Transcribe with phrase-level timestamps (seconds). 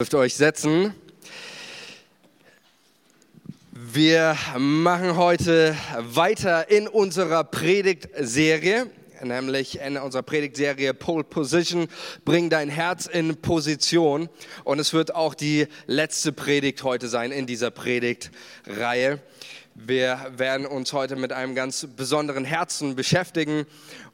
[0.00, 0.94] Dürft euch setzen.
[3.72, 8.88] Wir machen heute weiter in unserer Predigtserie,
[9.24, 11.88] nämlich in unserer Predigtserie Pole Position,
[12.24, 14.28] bring dein Herz in Position.
[14.62, 19.18] Und es wird auch die letzte Predigt heute sein in dieser Predigtreihe.
[19.74, 23.66] Wir werden uns heute mit einem ganz besonderen Herzen beschäftigen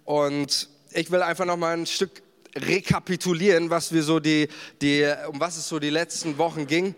[0.07, 2.24] und ich will einfach noch mal ein Stück
[2.57, 4.49] rekapitulieren, was wir so die,
[4.81, 6.95] die, um was es so die letzten Wochen ging.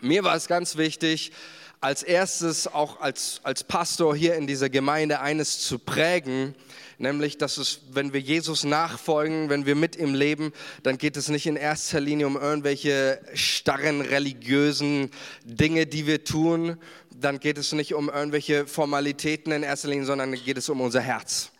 [0.00, 1.32] Mir war es ganz wichtig,
[1.80, 6.54] als erstes auch als, als Pastor hier in dieser Gemeinde eines zu prägen,
[6.98, 10.52] nämlich, dass es, wenn wir Jesus nachfolgen, wenn wir mit ihm leben,
[10.82, 15.10] dann geht es nicht in erster Linie um irgendwelche starren religiösen
[15.44, 16.76] Dinge, die wir tun,
[17.10, 21.00] dann geht es nicht um irgendwelche Formalitäten in erster Linie, sondern geht es um unser
[21.00, 21.50] Herz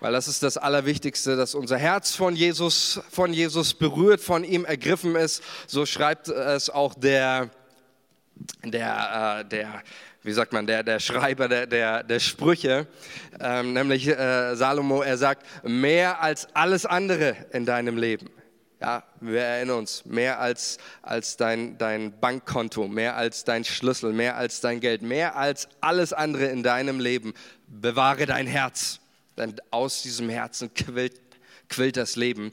[0.00, 4.64] weil das ist das Allerwichtigste, dass unser Herz von Jesus, von Jesus berührt, von ihm
[4.64, 5.42] ergriffen ist.
[5.66, 7.50] So schreibt es auch der,
[8.64, 9.82] der, äh, der
[10.22, 12.86] wie sagt man, der, der Schreiber der, der, der Sprüche,
[13.40, 18.30] ähm, nämlich äh, Salomo, er sagt, mehr als alles andere in deinem Leben.
[18.82, 24.36] Ja, wir erinnern uns, mehr als, als dein, dein Bankkonto, mehr als dein Schlüssel, mehr
[24.36, 27.34] als dein Geld, mehr als alles andere in deinem Leben.
[27.66, 28.99] Bewahre dein Herz
[29.40, 31.20] denn aus diesem Herzen quillt,
[31.68, 32.52] quillt das Leben.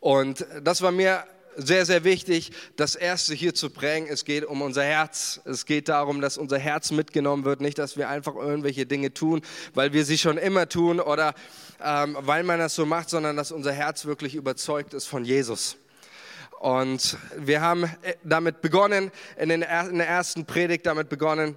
[0.00, 1.24] Und das war mir
[1.58, 4.08] sehr, sehr wichtig, das Erste hier zu prägen.
[4.08, 5.40] Es geht um unser Herz.
[5.44, 7.60] Es geht darum, dass unser Herz mitgenommen wird.
[7.60, 9.42] Nicht, dass wir einfach irgendwelche Dinge tun,
[9.74, 11.34] weil wir sie schon immer tun oder
[11.82, 15.76] ähm, weil man das so macht, sondern dass unser Herz wirklich überzeugt ist von Jesus.
[16.60, 21.56] Und wir haben äh, damit begonnen, in, den, in der ersten Predigt damit begonnen,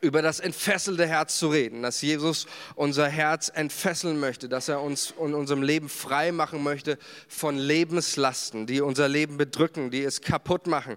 [0.00, 5.14] über das entfesselte Herz zu reden, dass Jesus unser Herz entfesseln möchte, dass er uns
[5.18, 6.98] in unserem Leben frei machen möchte
[7.28, 10.96] von Lebenslasten, die unser Leben bedrücken, die es kaputt machen.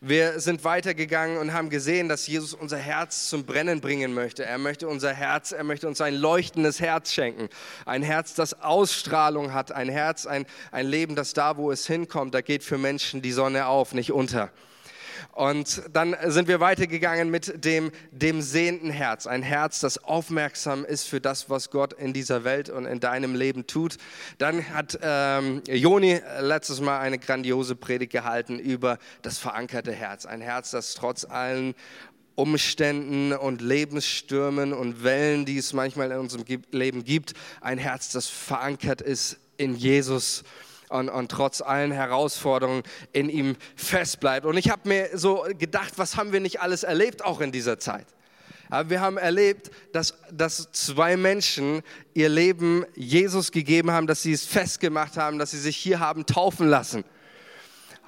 [0.00, 4.44] Wir sind weitergegangen und haben gesehen, dass Jesus unser Herz zum Brennen bringen möchte.
[4.44, 7.48] Er möchte unser Herz, er möchte uns ein leuchtendes Herz schenken.
[7.84, 9.72] Ein Herz, das Ausstrahlung hat.
[9.72, 13.32] Ein Herz, ein, ein Leben, das da, wo es hinkommt, da geht für Menschen die
[13.32, 14.50] Sonne auf, nicht unter.
[15.32, 19.26] Und dann sind wir weitergegangen mit dem, dem sehenden Herz.
[19.26, 23.34] Ein Herz, das aufmerksam ist für das, was Gott in dieser Welt und in deinem
[23.34, 23.96] Leben tut.
[24.38, 30.26] Dann hat ähm, Joni letztes Mal eine grandiose Predigt gehalten über das verankerte Herz.
[30.26, 31.74] Ein Herz, das trotz allen
[32.34, 38.26] Umständen und Lebensstürmen und Wellen, die es manchmal in unserem Leben gibt, ein Herz, das
[38.26, 40.42] verankert ist in Jesus
[40.88, 44.46] und, und trotz allen Herausforderungen in ihm fest bleibt.
[44.46, 47.78] Und ich habe mir so gedacht, was haben wir nicht alles erlebt, auch in dieser
[47.78, 48.06] Zeit?
[48.70, 51.82] Ja, wir haben erlebt, dass, dass zwei Menschen
[52.14, 56.26] ihr Leben Jesus gegeben haben, dass sie es festgemacht haben, dass sie sich hier haben
[56.26, 57.04] taufen lassen.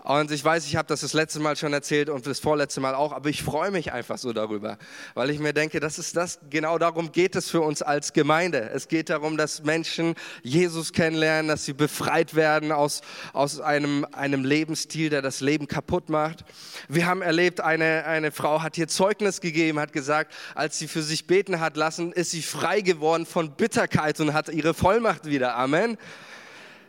[0.06, 2.94] Und ich weiß, ich habe das das letzte Mal schon erzählt und das vorletzte Mal
[2.94, 4.78] auch, aber ich freue mich einfach so darüber,
[5.14, 8.70] weil ich mir denke, das ist das, genau darum geht es für uns als Gemeinde.
[8.72, 13.00] Es geht darum, dass Menschen Jesus kennenlernen, dass sie befreit werden aus,
[13.32, 16.44] aus einem, einem Lebensstil, der das Leben kaputt macht.
[16.88, 21.02] Wir haben erlebt, eine, eine Frau hat hier Zeugnis gegeben, hat gesagt, als sie für
[21.02, 25.56] sich beten hat lassen, ist sie frei geworden von Bitterkeit und hat ihre Vollmacht wieder.
[25.56, 25.98] Amen.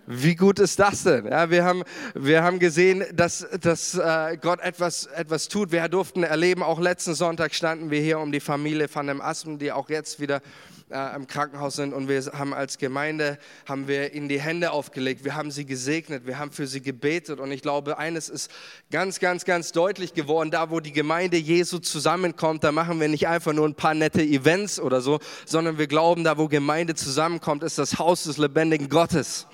[0.09, 1.25] Wie gut ist das denn?
[1.25, 1.83] Ja, wir, haben,
[2.15, 5.73] wir haben gesehen, dass, dass äh, Gott etwas, etwas tut.
[5.73, 9.59] Wir durften erleben, auch letzten Sonntag standen wir hier um die Familie von dem Aspen,
[9.59, 10.41] die auch jetzt wieder
[10.89, 15.25] äh, im Krankenhaus sind und wir haben als Gemeinde haben wir ihnen die Hände aufgelegt,
[15.25, 18.49] wir haben sie gesegnet, wir haben für sie gebetet und ich glaube, eines ist
[18.89, 23.27] ganz, ganz, ganz deutlich geworden, da wo die Gemeinde Jesu zusammenkommt, da machen wir nicht
[23.27, 27.63] einfach nur ein paar nette Events oder so, sondern wir glauben, da wo Gemeinde zusammenkommt,
[27.63, 29.47] ist das Haus des lebendigen Gottes.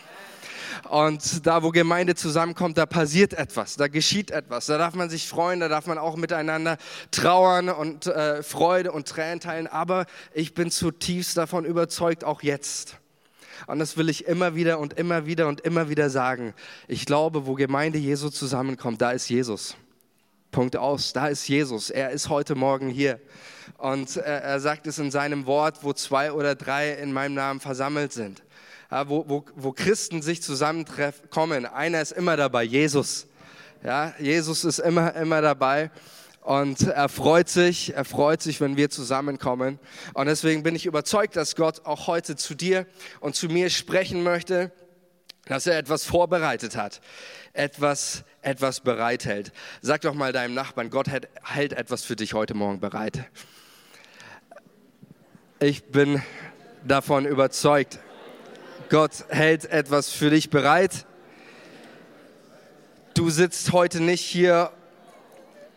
[0.89, 4.65] Und da, wo Gemeinde zusammenkommt, da passiert etwas, da geschieht etwas.
[4.67, 6.77] Da darf man sich freuen, da darf man auch miteinander
[7.11, 9.67] trauern und äh, Freude und Tränen teilen.
[9.67, 12.97] Aber ich bin zutiefst davon überzeugt, auch jetzt.
[13.67, 16.53] Und das will ich immer wieder und immer wieder und immer wieder sagen.
[16.87, 19.75] Ich glaube, wo Gemeinde Jesu zusammenkommt, da ist Jesus.
[20.51, 21.13] Punkt aus.
[21.13, 21.89] Da ist Jesus.
[21.89, 23.19] Er ist heute Morgen hier.
[23.77, 27.59] Und er, er sagt es in seinem Wort, wo zwei oder drei in meinem Namen
[27.59, 28.43] versammelt sind
[29.07, 31.65] wo, wo, wo Christen sich zusammentreffen, kommen.
[31.65, 33.27] Einer ist immer dabei, Jesus.
[33.83, 35.91] Ja, Jesus ist immer, immer dabei.
[36.41, 39.79] Und er freut sich, er freut sich, wenn wir zusammenkommen.
[40.13, 42.85] Und deswegen bin ich überzeugt, dass Gott auch heute zu dir
[43.21, 44.71] und zu mir sprechen möchte,
[45.45, 47.01] dass er etwas vorbereitet hat,
[47.53, 49.51] etwas, etwas bereithält.
[49.81, 53.25] Sag doch mal deinem Nachbarn, Gott hält, hält etwas für dich heute Morgen bereit.
[55.59, 56.21] Ich bin
[56.85, 57.99] davon überzeugt.
[58.89, 61.05] Gott hält etwas für dich bereit.
[63.13, 64.71] Du sitzt heute nicht hier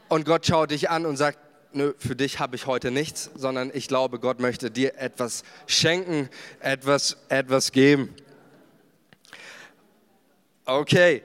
[0.09, 1.39] und Gott schaut dich an und sagt,
[1.73, 6.29] nö, für dich habe ich heute nichts, sondern ich glaube, Gott möchte dir etwas schenken,
[6.61, 8.15] etwas, etwas geben.
[10.65, 11.23] Okay.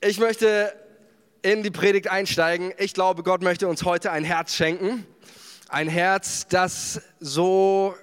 [0.00, 0.74] Ich möchte
[1.42, 2.72] in die Predigt einsteigen.
[2.78, 5.06] Ich glaube, Gott möchte uns heute ein Herz schenken.
[5.68, 7.94] Ein Herz, das so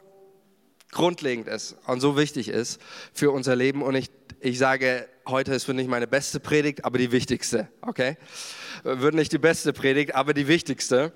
[0.92, 2.82] grundlegend ist und so wichtig ist
[3.14, 3.82] für unser Leben.
[3.82, 4.10] Und ich,
[4.40, 7.68] ich sage, heute ist für nicht meine beste Predigt, aber die wichtigste.
[7.82, 8.18] Okay?
[8.84, 11.14] Wird nicht die beste Predigt, aber die wichtigste.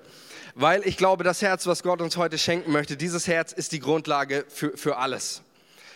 [0.55, 3.79] Weil ich glaube, das Herz, was Gott uns heute schenken möchte, dieses Herz ist die
[3.79, 5.41] Grundlage für, für alles.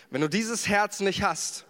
[0.09, 1.65] Wenn du dieses Herz nicht hast,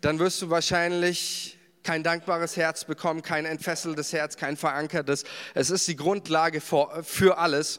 [0.00, 5.24] dann wirst du wahrscheinlich kein dankbares Herz bekommen, kein entfesseltes Herz, kein verankertes.
[5.54, 7.78] Es ist die Grundlage für alles.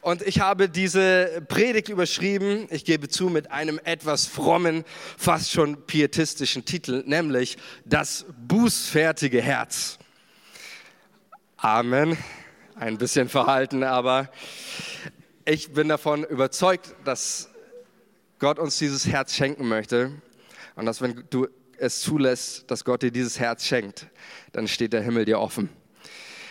[0.00, 4.84] Und ich habe diese Predigt überschrieben, ich gebe zu, mit einem etwas frommen,
[5.16, 9.98] fast schon pietistischen Titel, nämlich das bußfertige Herz.
[11.56, 12.16] Amen.
[12.76, 14.30] Ein bisschen verhalten, aber
[15.44, 17.48] ich bin davon überzeugt, dass
[18.38, 20.12] Gott uns dieses Herz schenken möchte
[20.76, 21.48] und dass wenn du
[21.78, 24.06] es zulässt, dass Gott dir dieses Herz schenkt,
[24.52, 25.70] dann steht der Himmel dir offen.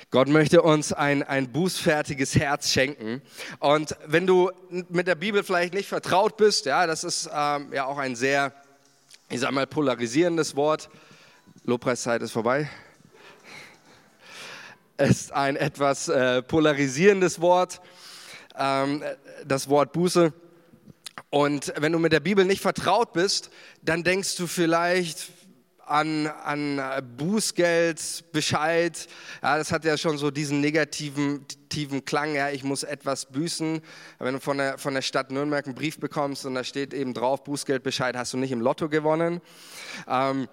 [0.10, 3.22] Gott möchte uns ein, ein bußfertiges Herz schenken.
[3.60, 4.52] Und wenn du
[4.90, 8.54] mit der Bibel vielleicht nicht vertraut bist, ja, das ist ähm, ja auch ein sehr,
[9.30, 10.90] ich sag mal, polarisierendes Wort.
[11.66, 12.70] Lobpreiszeit ist vorbei.
[14.96, 17.82] Es ist ein etwas äh, polarisierendes Wort,
[18.58, 19.04] ähm,
[19.46, 20.32] das Wort Buße.
[21.30, 23.50] Und wenn du mit der Bibel nicht vertraut bist,
[23.82, 25.32] dann denkst du vielleicht
[25.88, 26.82] an, an
[27.18, 29.08] Bußgeld, Bescheid.
[29.42, 32.36] Ja, das hat ja schon so diesen negativen tiefen Klang.
[32.36, 33.82] Ja, ich muss etwas büßen.
[34.20, 37.14] Wenn du von der, von der Stadt Nürnberg einen Brief bekommst und da steht eben
[37.14, 39.42] drauf, Bußgeldbescheid hast du nicht im Lotto gewonnen.
[40.08, 40.48] Ähm,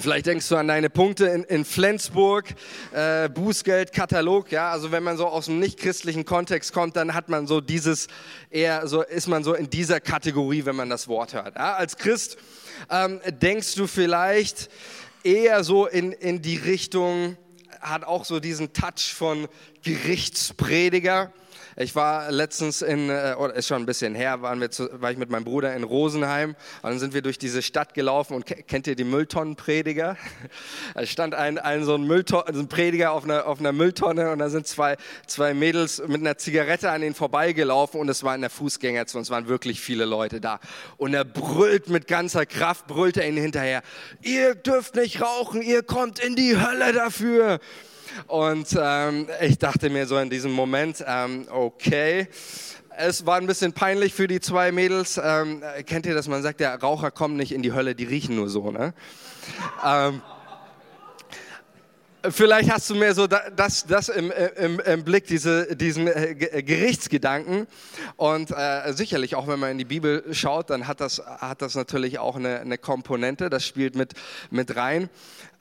[0.00, 2.54] Vielleicht denkst du an deine Punkte in, in Flensburg,
[2.92, 4.70] äh, Bußgeld, Katalog, ja.
[4.70, 8.08] Also wenn man so aus dem nicht-christlichen Kontext kommt, dann hat man so dieses,
[8.50, 11.56] eher so, ist man so in dieser Kategorie, wenn man das Wort hört.
[11.56, 11.74] Ja?
[11.74, 12.38] Als Christ
[12.90, 14.70] ähm, denkst du vielleicht
[15.22, 17.36] eher so in, in die Richtung,
[17.80, 19.48] hat auch so diesen Touch von
[19.82, 21.32] Gerichtsprediger.
[21.80, 25.12] Ich war letztens in, äh, oder ist schon ein bisschen her, waren wir zu, war
[25.12, 28.46] ich mit meinem Bruder in Rosenheim und dann sind wir durch diese Stadt gelaufen und
[28.46, 30.16] kennt ihr die Mülltonnenprediger?
[30.94, 34.32] Da stand ein, ein so ein, Müllton, also ein Prediger auf einer, auf einer Mülltonne
[34.32, 34.96] und da sind zwei,
[35.26, 39.30] zwei Mädels mit einer Zigarette an ihn vorbeigelaufen und es war in der Fußgängerzone, es
[39.30, 40.58] waren wirklich viele Leute da.
[40.96, 43.82] Und er brüllt mit ganzer Kraft, brüllt er ihnen hinterher,
[44.22, 47.60] ihr dürft nicht rauchen, ihr kommt in die Hölle dafür.
[48.26, 52.28] Und ähm, ich dachte mir so in diesem Moment, ähm, okay.
[53.00, 55.20] Es war ein bisschen peinlich für die zwei Mädels.
[55.22, 56.26] Ähm, kennt ihr das?
[56.26, 58.72] Man sagt, der Raucher kommt nicht in die Hölle, die riechen nur so.
[58.72, 58.92] Ne?
[62.30, 67.66] Vielleicht hast du mehr so das, das im, im, im Blick, diese, diesen äh, Gerichtsgedanken.
[68.16, 71.74] Und äh, sicherlich, auch wenn man in die Bibel schaut, dann hat das, hat das
[71.74, 74.14] natürlich auch eine, eine Komponente, das spielt mit,
[74.50, 75.10] mit rein.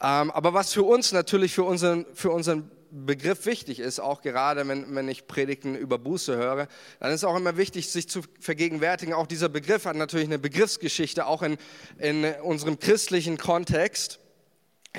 [0.01, 4.67] Ähm, aber was für uns natürlich, für unseren, für unseren Begriff wichtig ist, auch gerade
[4.67, 6.67] wenn, wenn ich Predigten über Buße höre,
[6.99, 9.13] dann ist auch immer wichtig, sich zu vergegenwärtigen.
[9.13, 11.57] Auch dieser Begriff hat natürlich eine Begriffsgeschichte, auch in,
[11.99, 14.19] in unserem christlichen Kontext.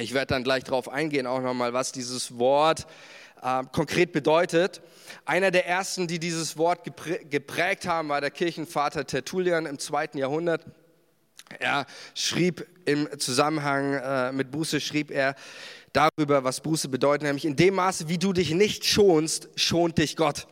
[0.01, 2.87] Ich werde dann gleich darauf eingehen, auch nochmal, was dieses Wort
[3.43, 4.81] äh, konkret bedeutet.
[5.25, 6.85] Einer der ersten, die dieses Wort
[7.31, 10.65] geprägt haben, war der Kirchenvater Tertullian im zweiten Jahrhundert.
[11.59, 15.35] Er schrieb im Zusammenhang äh, mit Buße, schrieb er
[15.93, 20.15] darüber, was Buße bedeutet, nämlich in dem Maße, wie du dich nicht schonst, schont dich
[20.15, 20.47] Gott.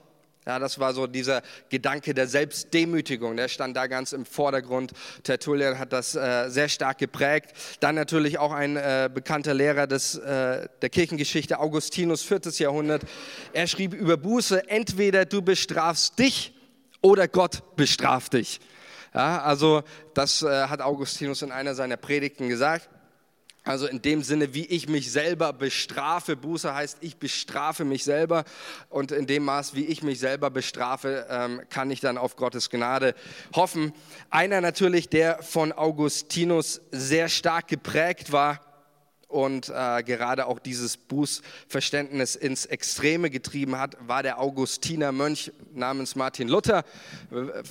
[0.46, 4.92] Ja, das war so dieser Gedanke der Selbstdemütigung, der stand da ganz im Vordergrund.
[5.24, 7.52] Tertullian hat das äh, sehr stark geprägt.
[7.80, 13.02] Dann natürlich auch ein äh, bekannter Lehrer des, äh, der Kirchengeschichte, Augustinus, viertes Jahrhundert.
[13.54, 16.54] Er schrieb über Buße, entweder du bestrafst dich
[17.02, 18.60] oder Gott bestraft dich.
[19.14, 19.82] Ja, also
[20.14, 22.88] das äh, hat Augustinus in einer seiner Predigten gesagt.
[23.66, 26.36] Also in dem Sinne, wie ich mich selber bestrafe.
[26.36, 28.44] Buße heißt, ich bestrafe mich selber.
[28.88, 32.70] Und in dem Maß, wie ich mich selber bestrafe, ähm, kann ich dann auf Gottes
[32.70, 33.16] Gnade
[33.56, 33.92] hoffen.
[34.30, 38.60] Einer natürlich, der von Augustinus sehr stark geprägt war,
[39.28, 46.14] und äh, gerade auch dieses Bußverständnis ins Extreme getrieben hat, war der Augustiner Mönch namens
[46.14, 46.84] Martin Luther.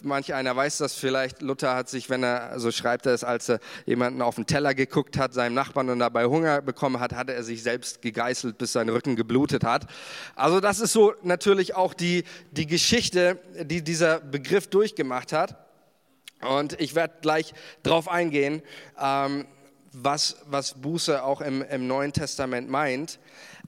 [0.03, 1.41] Manch einer weiß das vielleicht.
[1.41, 4.74] Luther hat sich, wenn er, so schreibt er es, als er jemanden auf den Teller
[4.74, 8.74] geguckt hat, seinem Nachbarn und dabei Hunger bekommen hat, hatte er sich selbst gegeißelt, bis
[8.74, 9.88] sein Rücken geblutet hat.
[10.35, 15.55] Also das ist so natürlich auch die, die Geschichte, die dieser Begriff durchgemacht hat.
[16.41, 18.62] Und ich werde gleich darauf eingehen.
[19.00, 19.45] Ähm,
[20.03, 23.19] was, was Buße auch im, im Neuen Testament meint.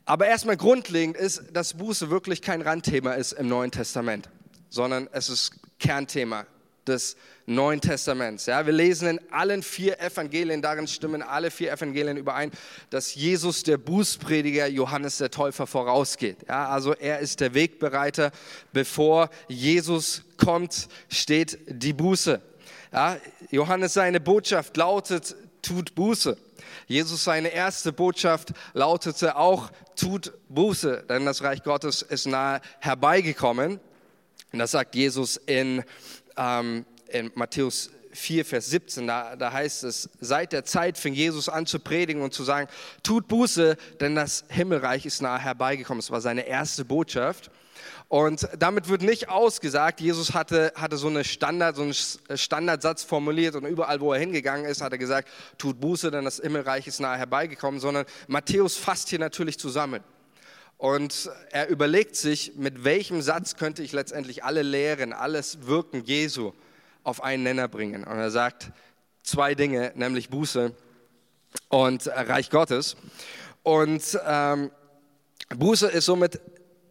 [0.05, 4.29] Aber erstmal grundlegend ist, dass Buße wirklich kein Randthema ist im Neuen Testament,
[4.69, 6.45] sondern es ist Kernthema
[6.87, 8.45] des Neuen Testaments.
[8.45, 12.51] Ja, wir lesen in allen vier Evangelien, darin stimmen alle vier Evangelien überein,
[12.89, 16.37] dass Jesus der Bußprediger Johannes der Täufer vorausgeht.
[16.47, 18.31] Ja, also er ist der Wegbereiter.
[18.73, 22.41] Bevor Jesus kommt, steht die Buße.
[22.91, 23.17] Ja,
[23.51, 26.37] Johannes seine Botschaft lautet, tut Buße.
[26.87, 33.79] Jesus seine erste Botschaft lautete auch, tut Buße, denn das Reich Gottes ist nahe herbeigekommen.
[34.53, 35.83] Und das sagt Jesus in
[36.37, 41.49] ähm, in Matthäus 4, Vers 17, da, da heißt es, seit der Zeit fing Jesus
[41.49, 42.67] an zu predigen und zu sagen,
[43.03, 46.01] tut Buße, denn das Himmelreich ist nahe herbeigekommen.
[46.01, 47.51] Das war seine erste Botschaft.
[48.09, 53.55] Und damit wird nicht ausgesagt, Jesus hatte, hatte so, eine Standard, so einen Standardsatz formuliert
[53.55, 57.01] und überall, wo er hingegangen ist, hat er gesagt, tut Buße, denn das Himmelreich ist
[57.01, 60.01] nahe herbeigekommen, sondern Matthäus fasst hier natürlich zusammen.
[60.77, 66.53] Und er überlegt sich, mit welchem Satz könnte ich letztendlich alle Lehren, alles Wirken Jesu
[67.03, 68.05] auf einen Nenner bringen.
[68.05, 68.71] Und er sagt
[69.23, 70.71] zwei Dinge, nämlich Buße
[71.67, 72.95] und Reich Gottes.
[73.63, 74.71] Und ähm,
[75.49, 76.39] Buße ist somit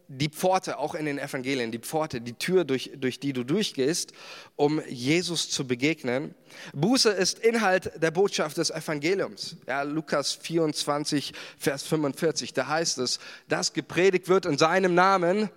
[0.07, 4.13] die Pforte, auch in den Evangelien, die Pforte, die Tür, durch, durch die du durchgehst,
[4.55, 6.33] um Jesus zu begegnen.
[6.73, 9.57] Buße ist Inhalt der Botschaft des Evangeliums.
[9.67, 15.49] Ja, Lukas 24, Vers 45, da heißt es, dass gepredigt wird in seinem Namen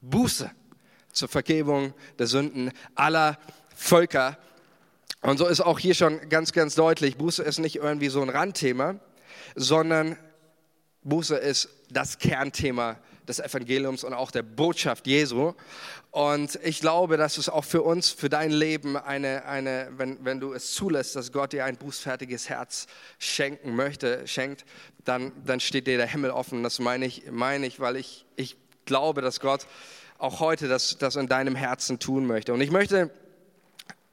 [0.00, 0.50] Buße
[1.12, 3.38] zur Vergebung der Sünden aller
[3.74, 4.38] Völker.
[5.22, 8.28] Und so ist auch hier schon ganz, ganz deutlich, Buße ist nicht irgendwie so ein
[8.28, 8.96] Randthema,
[9.56, 10.16] sondern
[11.02, 12.98] Buße ist das Kernthema
[13.28, 15.54] des Evangeliums und auch der Botschaft Jesu.
[16.10, 20.40] Und ich glaube, dass es auch für uns, für dein Leben, eine, eine, wenn, wenn
[20.40, 22.86] du es zulässt, dass Gott dir ein bußfertiges Herz
[23.18, 24.64] schenken möchte, schenkt,
[25.04, 26.62] dann, dann steht dir der Himmel offen.
[26.62, 29.66] Das meine ich, meine ich weil ich, ich glaube, dass Gott
[30.18, 32.52] auch heute das, das in deinem Herzen tun möchte.
[32.52, 33.10] Und ich möchte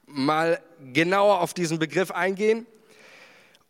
[0.06, 0.60] mal
[0.92, 2.66] genauer auf diesen Begriff eingehen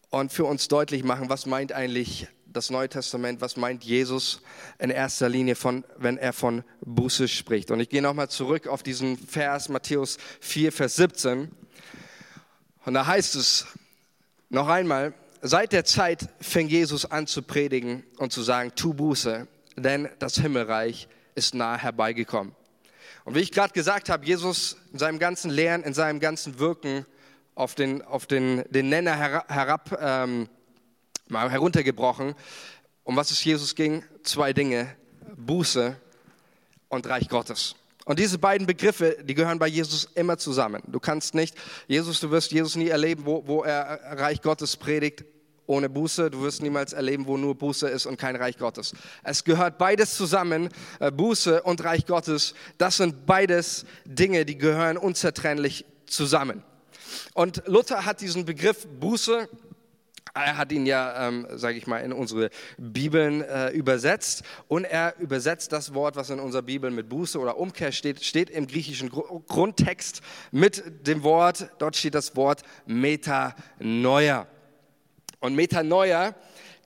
[0.08, 4.40] und für uns deutlich machen, was meint eigentlich das Neue Testament, was meint Jesus
[4.78, 7.70] in erster Linie von, wenn er von Buße spricht.
[7.70, 11.50] Und ich gehe nochmal zurück auf diesen Vers Matthäus 4, Vers 17.
[12.84, 13.66] Und da heißt es
[14.48, 19.46] noch einmal, seit der Zeit fing Jesus an zu predigen und zu sagen, tu Buße,
[19.76, 22.54] denn das Himmelreich ist nahe herbeigekommen.
[23.24, 27.06] Und wie ich gerade gesagt habe, Jesus in seinem ganzen Lehren, in seinem ganzen Wirken
[27.54, 30.48] auf den, auf den, den Nenner herab, ähm,
[31.30, 32.34] mal heruntergebrochen.
[33.04, 34.04] Um was es Jesus ging?
[34.22, 34.94] Zwei Dinge,
[35.36, 35.96] Buße
[36.88, 37.74] und Reich Gottes.
[38.04, 40.82] Und diese beiden Begriffe, die gehören bei Jesus immer zusammen.
[40.86, 41.54] Du kannst nicht,
[41.86, 45.24] Jesus, du wirst Jesus nie erleben, wo, wo er Reich Gottes predigt
[45.66, 46.30] ohne Buße.
[46.30, 48.92] Du wirst niemals erleben, wo nur Buße ist und kein Reich Gottes.
[49.22, 50.68] Es gehört beides zusammen,
[50.98, 52.54] äh, Buße und Reich Gottes.
[52.78, 56.64] Das sind beides Dinge, die gehören unzertrennlich zusammen.
[57.34, 59.48] Und Luther hat diesen Begriff Buße
[60.34, 65.18] er hat ihn ja, ähm, sage ich mal, in unsere Bibeln äh, übersetzt und er
[65.18, 69.08] übersetzt das Wort, was in unserer Bibel mit Buße oder Umkehr steht, steht im griechischen
[69.08, 74.46] Gr Grundtext mit dem Wort, dort steht das Wort Metanoia.
[75.40, 76.34] Und Metanoia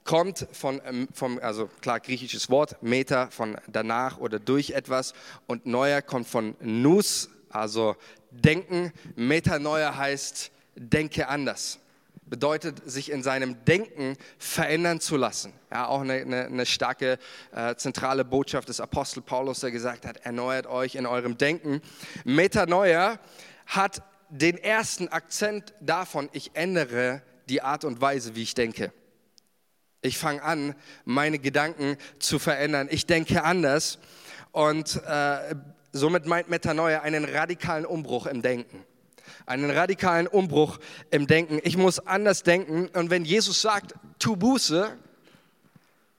[0.04, 5.14] kommt von, ähm, vom, also klar, griechisches Wort, Meta von danach oder durch etwas
[5.46, 7.96] und Neuer kommt von Nus, also
[8.30, 8.92] denken.
[9.16, 11.78] Metanoia heißt, denke anders.
[12.26, 15.52] Bedeutet, sich in seinem Denken verändern zu lassen.
[15.70, 17.18] Ja, auch eine, eine, eine starke
[17.54, 21.82] äh, zentrale Botschaft des Apostel Paulus, der gesagt hat, erneuert euch in eurem Denken.
[22.24, 23.18] Metanoia
[23.66, 28.92] hat den ersten Akzent davon, ich ändere die Art und Weise, wie ich denke.
[30.00, 32.88] Ich fange an, meine Gedanken zu verändern.
[32.90, 33.98] Ich denke anders
[34.52, 35.54] und äh,
[35.92, 38.84] somit meint Metanoia einen radikalen Umbruch im Denken.
[39.46, 40.78] Einen radikalen Umbruch
[41.10, 41.60] im Denken.
[41.62, 44.96] Ich muss anders denken und wenn Jesus sagt, tu Buße,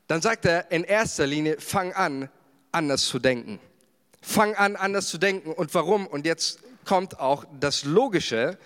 [0.07, 2.29] dann sagt er in erster Linie, fang an,
[2.71, 3.59] anders zu denken.
[4.21, 5.51] Fang an, anders zu denken.
[5.51, 6.05] Und warum?
[6.05, 8.59] Und jetzt kommt auch das Logische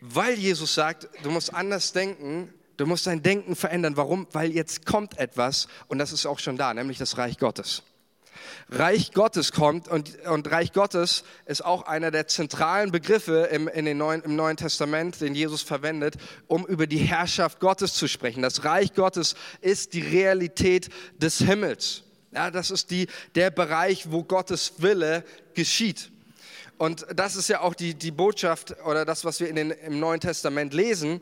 [0.00, 3.96] weil Jesus sagt, du musst anders denken, du musst dein Denken verändern.
[3.96, 4.26] Warum?
[4.32, 7.82] Weil jetzt kommt etwas und das ist auch schon da, nämlich das Reich Gottes.
[8.68, 13.84] Reich Gottes kommt und, und Reich Gottes ist auch einer der zentralen Begriffe im, in
[13.84, 16.16] den Neuen, im Neuen Testament, den Jesus verwendet,
[16.46, 18.42] um über die Herrschaft Gottes zu sprechen.
[18.42, 20.88] Das Reich Gottes ist die Realität
[21.18, 22.02] des Himmels.
[22.32, 25.24] Ja, das ist die, der Bereich, wo Gottes Wille
[25.54, 26.10] geschieht.
[26.78, 29.98] Und das ist ja auch die, die Botschaft oder das, was wir in den, im
[29.98, 31.20] Neuen Testament lesen,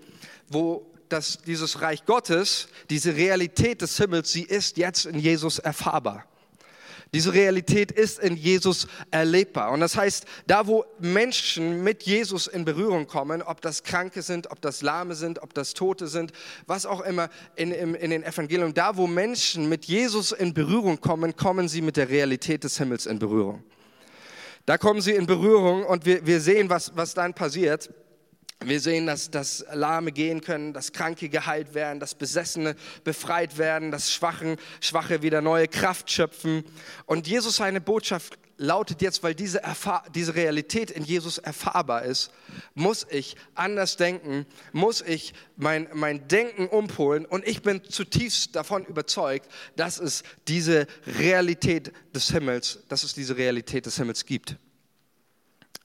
[0.48, 6.24] wo dass dieses Reich Gottes, diese Realität des Himmels, sie ist jetzt in Jesus erfahrbar.
[7.14, 9.70] Diese Realität ist in Jesus erlebbar.
[9.70, 14.50] Und das heißt, da wo Menschen mit Jesus in Berührung kommen, ob das Kranke sind,
[14.50, 16.32] ob das Lahme sind, ob das Tote sind,
[16.66, 21.00] was auch immer in, in, in den Evangelien, da wo Menschen mit Jesus in Berührung
[21.00, 23.62] kommen, kommen sie mit der Realität des Himmels in Berührung.
[24.66, 27.90] Da kommen sie in Berührung und wir, wir sehen, was, was dann passiert.
[28.62, 33.90] Wir sehen, dass, dass Lahme gehen können, dass Kranke geheilt werden, dass Besessene befreit werden,
[33.90, 36.64] dass Schwachen, Schwache wieder neue Kraft schöpfen.
[37.04, 39.60] Und Jesus seine Botschaft lautet jetzt, weil diese,
[40.14, 42.30] diese Realität in Jesus erfahrbar ist,
[42.74, 47.26] muss ich anders denken, muss ich mein, mein Denken umpolen.
[47.26, 50.86] Und ich bin zutiefst davon überzeugt, dass es diese
[51.18, 54.56] Realität des Himmels, dass es diese Realität des Himmels gibt.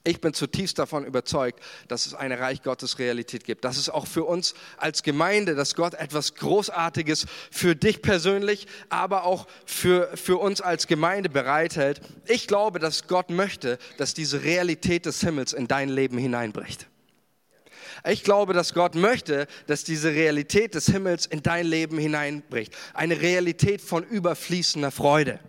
[0.06, 3.65] Ich bin zutiefst davon überzeugt, dass es eine Reich Gottes Realität gibt.
[3.65, 9.25] Das ist auch für uns als Gemeinde, dass Gott etwas Großartiges für dich persönlich, aber
[9.25, 12.01] auch für, für uns als Gemeinde bereithält.
[12.25, 16.88] Ich glaube, dass Gott möchte, dass diese Realität des Himmels in dein Leben hineinbricht.
[18.08, 22.74] Ich glaube, dass Gott möchte, dass diese Realität des Himmels in dein Leben hineinbricht.
[22.94, 25.39] Eine Realität von überfließender Freude.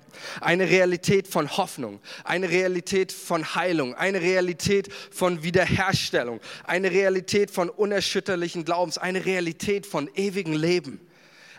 [0.40, 7.70] Eine Realität von Hoffnung, eine Realität von Heilung, eine Realität von Wiederherstellung, eine Realität von
[7.70, 11.00] unerschütterlichen Glaubens, eine Realität von ewigem Leben.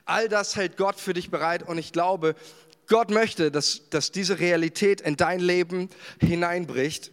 [0.06, 2.36] All das hält Gott für dich bereit und ich glaube,
[2.88, 7.12] Gott möchte, dass, dass diese Realität in dein Leben hineinbricht.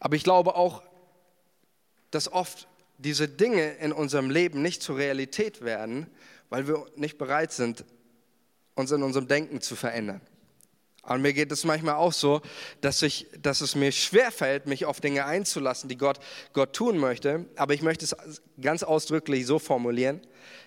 [0.00, 0.82] Aber ich glaube auch,
[2.10, 6.06] dass oft diese Dinge in unserem Leben nicht zur Realität werden,
[6.50, 7.84] weil wir nicht bereit sind,
[8.74, 10.20] uns in unserem Denken zu verändern.
[11.02, 12.42] Und mir geht es manchmal auch so,
[12.82, 16.20] dass, ich, dass es mir schwerfällt, mich auf Dinge einzulassen, die Gott,
[16.52, 17.46] Gott tun möchte.
[17.56, 18.14] Aber ich möchte es
[18.60, 20.20] ganz ausdrücklich so formulieren.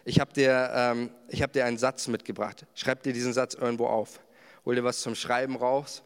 [0.05, 2.65] Ich habe dir, ähm, hab dir einen Satz mitgebracht.
[2.73, 4.21] Schreib dir diesen Satz irgendwo auf.
[4.65, 6.01] Hol dir was zum Schreiben raus.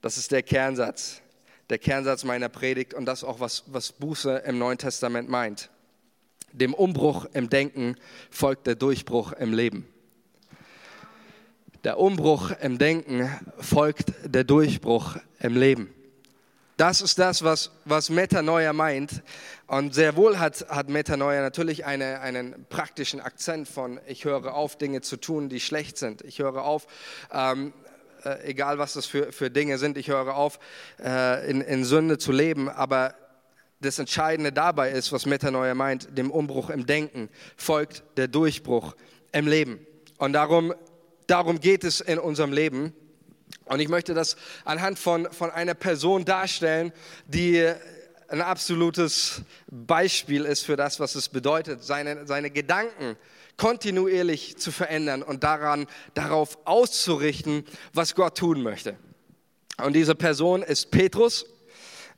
[0.00, 1.22] Das ist der Kernsatz
[1.72, 5.70] der Kernsatz meiner Predigt und das auch, was, was Buße im Neuen Testament meint.
[6.52, 7.96] Dem Umbruch im Denken
[8.30, 9.88] folgt der Durchbruch im Leben.
[11.82, 15.94] Der Umbruch im Denken folgt der Durchbruch im Leben.
[16.76, 19.22] Das ist das, was, was Metanoia meint.
[19.66, 24.76] Und sehr wohl hat, hat Metanoia natürlich eine, einen praktischen Akzent von, ich höre auf,
[24.76, 26.22] Dinge zu tun, die schlecht sind.
[26.22, 26.86] Ich höre auf,
[27.32, 27.72] ähm,
[28.24, 30.58] äh, egal was das für, für Dinge sind, ich höre auf,
[31.02, 33.14] äh, in, in Sünde zu leben, aber
[33.80, 38.94] das Entscheidende dabei ist, was Metanoia meint, dem Umbruch im Denken folgt der Durchbruch
[39.32, 39.84] im Leben.
[40.18, 40.72] Und darum,
[41.26, 42.94] darum geht es in unserem Leben.
[43.64, 46.92] Und ich möchte das anhand von, von einer Person darstellen,
[47.26, 47.72] die
[48.28, 53.16] ein absolutes Beispiel ist für das, was es bedeutet, seine, seine Gedanken
[53.56, 58.96] kontinuierlich zu verändern und daran, darauf auszurichten, was Gott tun möchte.
[59.84, 61.46] Und diese Person ist Petrus.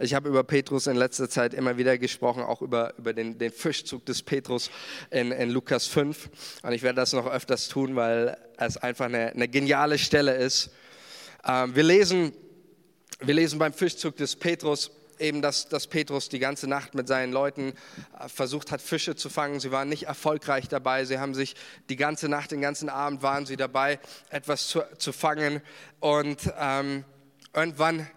[0.00, 3.52] Ich habe über Petrus in letzter Zeit immer wieder gesprochen, auch über, über den, den
[3.52, 4.70] Fischzug des Petrus
[5.10, 6.30] in, in Lukas 5.
[6.62, 10.70] Und ich werde das noch öfters tun, weil es einfach eine, eine geniale Stelle ist.
[11.46, 12.32] Ähm, wir, lesen,
[13.20, 17.32] wir lesen beim Fischzug des Petrus, eben, dass, dass Petrus die ganze Nacht mit seinen
[17.32, 17.72] Leuten
[18.18, 19.60] äh, versucht hat, Fische zu fangen.
[19.60, 21.04] Sie waren nicht erfolgreich dabei.
[21.04, 21.54] Sie haben sich
[21.88, 23.98] die ganze Nacht, den ganzen Abend waren sie dabei,
[24.30, 25.60] etwas zu, zu fangen.
[26.00, 27.04] Und ähm,
[27.52, 28.08] irgendwann,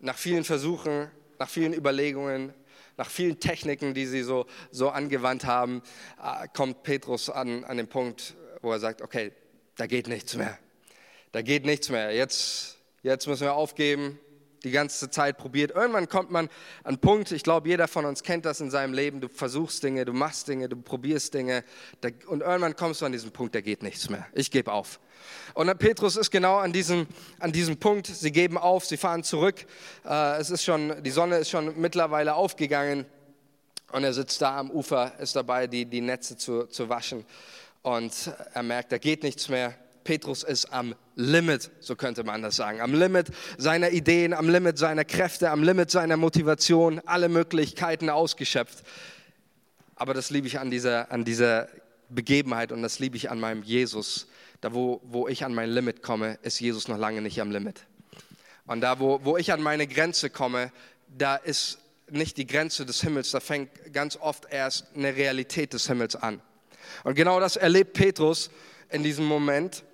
[0.00, 2.54] nach vielen Versuchen, nach vielen Überlegungen,
[2.96, 5.82] nach vielen Techniken, die sie so, so angewandt haben,
[6.22, 9.32] äh, kommt Petrus an, an den Punkt, wo er sagt, okay,
[9.76, 10.58] da geht nichts mehr.
[11.32, 12.14] Da geht nichts mehr.
[12.14, 14.18] Jetzt, jetzt müssen wir aufgeben
[14.64, 15.70] die ganze Zeit probiert.
[15.70, 16.50] Irgendwann kommt man an
[16.84, 20.04] einen Punkt, ich glaube, jeder von uns kennt das in seinem Leben, du versuchst Dinge,
[20.04, 21.64] du machst Dinge, du probierst Dinge
[22.26, 24.26] und irgendwann kommst du an diesen Punkt, da geht nichts mehr.
[24.32, 25.00] Ich gebe auf.
[25.54, 27.06] Und Petrus ist genau an diesem,
[27.38, 29.66] an diesem Punkt, sie geben auf, sie fahren zurück.
[30.04, 33.04] Äh, es ist schon, die Sonne ist schon mittlerweile aufgegangen
[33.92, 37.24] und er sitzt da am Ufer, ist dabei, die, die Netze zu, zu waschen
[37.82, 39.74] und er merkt, da geht nichts mehr
[40.08, 42.80] Petrus ist am Limit, so könnte man das sagen.
[42.80, 43.26] Am Limit
[43.58, 48.84] seiner Ideen, am Limit seiner Kräfte, am Limit seiner Motivation, alle Möglichkeiten ausgeschöpft.
[49.96, 51.68] Aber das liebe ich an dieser, an dieser
[52.08, 54.28] Begebenheit und das liebe ich an meinem Jesus.
[54.62, 57.82] Da, wo, wo ich an mein Limit komme, ist Jesus noch lange nicht am Limit.
[58.66, 60.72] Und da, wo, wo ich an meine Grenze komme,
[61.18, 65.86] da ist nicht die Grenze des Himmels, da fängt ganz oft erst eine Realität des
[65.86, 66.40] Himmels an.
[67.04, 68.48] Und genau das erlebt Petrus
[68.88, 69.84] in diesem Moment.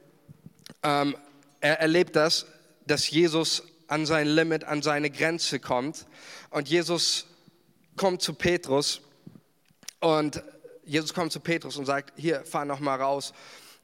[0.85, 1.17] Ähm,
[1.61, 2.47] er erlebt das,
[2.87, 6.07] dass Jesus an sein Limit, an seine Grenze kommt.
[6.51, 7.27] Und Jesus
[7.97, 9.01] kommt zu Petrus
[10.01, 10.43] und
[10.85, 13.33] Jesus kommt zu Petrus und sagt, hier, fahr noch mal raus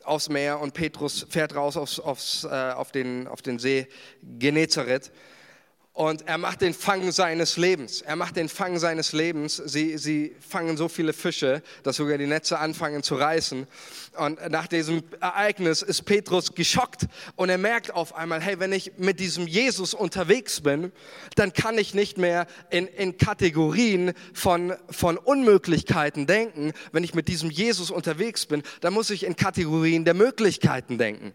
[0.04, 3.88] aufs Meer und Petrus fährt raus aufs, aufs, äh, auf, den, auf den See
[4.22, 5.10] Genezareth
[5.92, 8.00] und er macht den Fang seines Lebens.
[8.00, 9.56] Er macht den Fang seines Lebens.
[9.56, 13.66] Sie, sie fangen so viele Fische, dass sogar die Netze anfangen zu reißen.
[14.16, 18.92] Und nach diesem Ereignis ist Petrus geschockt und er merkt auf einmal, hey, wenn ich
[18.98, 20.92] mit diesem Jesus unterwegs bin,
[21.34, 26.72] dann kann ich nicht mehr in, in Kategorien von, von Unmöglichkeiten denken.
[26.92, 31.34] Wenn ich mit diesem Jesus unterwegs bin, dann muss ich in Kategorien der Möglichkeiten denken.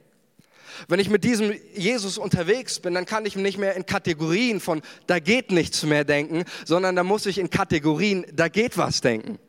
[0.88, 4.82] Wenn ich mit diesem Jesus unterwegs bin, dann kann ich nicht mehr in Kategorien von
[5.08, 9.40] da geht nichts mehr denken, sondern da muss ich in Kategorien da geht was denken.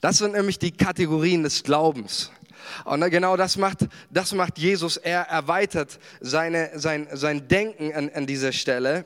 [0.00, 2.30] Das sind nämlich die Kategorien des Glaubens.
[2.84, 4.96] Und genau das macht, das macht Jesus.
[4.96, 9.04] Er erweitert seine, sein, sein Denken an, an dieser Stelle.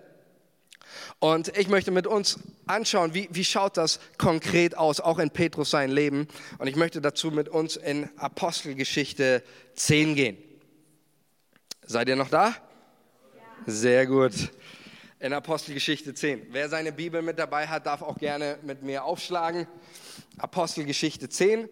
[1.19, 5.71] Und ich möchte mit uns anschauen, wie, wie schaut das konkret aus, auch in Petrus
[5.71, 6.29] sein Leben.
[6.59, 9.43] Und ich möchte dazu mit uns in Apostelgeschichte
[9.75, 10.37] 10 gehen.
[11.87, 12.57] Seid ihr noch da?
[13.67, 14.33] Sehr gut.
[15.21, 16.47] In Apostelgeschichte 10.
[16.51, 19.67] Wer seine Bibel mit dabei hat, darf auch gerne mit mir aufschlagen.
[20.39, 21.69] Apostelgeschichte 10.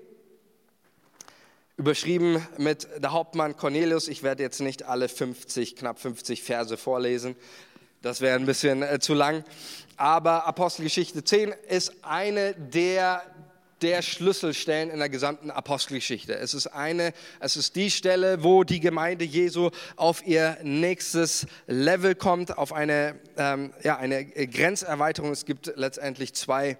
[1.78, 4.08] Überschrieben mit der Hauptmann Cornelius.
[4.08, 7.34] Ich werde jetzt nicht alle 50, knapp 50 Verse vorlesen.
[8.02, 9.44] Das wäre ein bisschen äh, zu lang.
[9.96, 13.22] Aber Apostelgeschichte 10 ist eine der
[13.82, 16.36] der Schlüsselstellen in der gesamten Apostelgeschichte.
[16.36, 22.14] Es ist eine, es ist die Stelle, wo die Gemeinde Jesu auf ihr nächstes Level
[22.14, 25.32] kommt, auf eine, ähm, ja, eine Grenzerweiterung.
[25.32, 26.78] Es gibt letztendlich zwei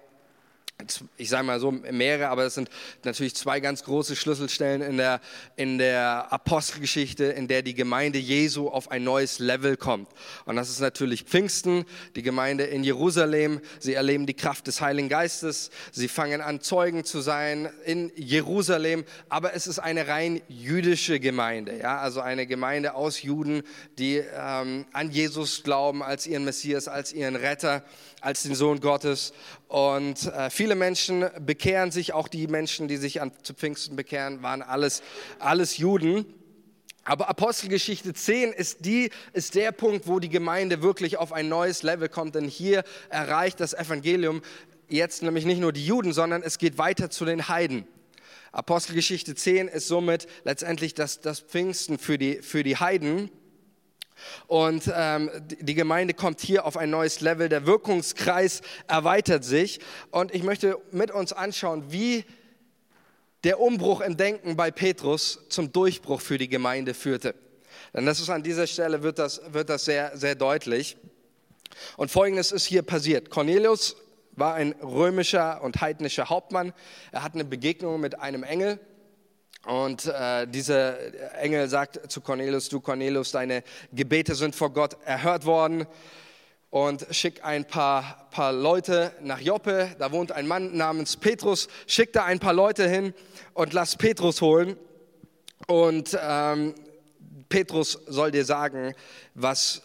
[1.17, 2.69] ich sage mal so mehrere, aber es sind
[3.03, 5.21] natürlich zwei ganz große Schlüsselstellen in der,
[5.55, 10.09] in der Apostelgeschichte, in der die Gemeinde Jesu auf ein neues Level kommt.
[10.45, 13.61] Und das ist natürlich Pfingsten, die Gemeinde in Jerusalem.
[13.79, 15.69] Sie erleben die Kraft des Heiligen Geistes.
[15.91, 19.05] Sie fangen an, Zeugen zu sein in Jerusalem.
[19.29, 23.63] Aber es ist eine rein jüdische Gemeinde, ja, also eine Gemeinde aus Juden,
[23.97, 27.83] die ähm, an Jesus glauben als ihren Messias, als ihren Retter
[28.23, 29.33] als den Sohn Gottes.
[29.73, 34.43] Und äh, viele Menschen bekehren sich, auch die Menschen, die sich an, zu Pfingsten bekehren,
[34.43, 35.01] waren alles,
[35.39, 36.31] alles Juden.
[37.03, 41.81] Aber Apostelgeschichte 10 ist, die, ist der Punkt, wo die Gemeinde wirklich auf ein neues
[41.81, 42.35] Level kommt.
[42.35, 44.43] Denn hier erreicht das Evangelium
[44.89, 47.87] jetzt nämlich nicht nur die Juden, sondern es geht weiter zu den Heiden.
[48.51, 53.31] Apostelgeschichte 10 ist somit letztendlich das, das Pfingsten für die, für die Heiden.
[54.47, 55.29] Und ähm,
[55.61, 57.49] die Gemeinde kommt hier auf ein neues Level.
[57.49, 59.79] Der Wirkungskreis erweitert sich.
[60.11, 62.25] Und ich möchte mit uns anschauen, wie
[63.43, 67.35] der Umbruch im Denken bei Petrus zum Durchbruch für die Gemeinde führte.
[67.93, 70.97] Denn das ist an dieser Stelle wird das, wird das sehr, sehr deutlich.
[71.97, 73.29] Und folgendes ist hier passiert.
[73.29, 73.97] Cornelius
[74.35, 76.73] war ein römischer und heidnischer Hauptmann.
[77.11, 78.79] Er hat eine Begegnung mit einem Engel
[79.65, 85.45] und äh, dieser Engel sagt zu Cornelius, du Cornelius, deine Gebete sind vor Gott erhört
[85.45, 85.85] worden.
[86.69, 89.95] Und schick ein paar, paar Leute nach Joppe.
[89.99, 91.67] Da wohnt ein Mann namens Petrus.
[91.85, 93.13] Schick da ein paar Leute hin
[93.53, 94.75] und lass Petrus holen.
[95.67, 96.73] Und ähm,
[97.47, 98.95] Petrus soll dir sagen,
[99.35, 99.83] was,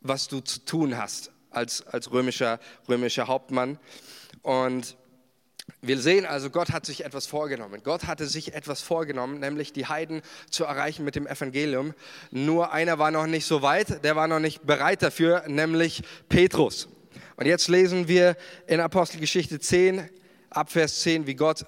[0.00, 3.78] was du zu tun hast als, als römischer, römischer Hauptmann.
[4.42, 4.96] Und
[5.82, 7.82] wir sehen also, Gott hat sich etwas vorgenommen.
[7.82, 11.94] Gott hatte sich etwas vorgenommen, nämlich die Heiden zu erreichen mit dem Evangelium.
[12.30, 16.88] Nur einer war noch nicht so weit, der war noch nicht bereit dafür, nämlich Petrus.
[17.36, 20.08] Und jetzt lesen wir in Apostelgeschichte 10,
[20.50, 21.64] Abvers 10, wie Gott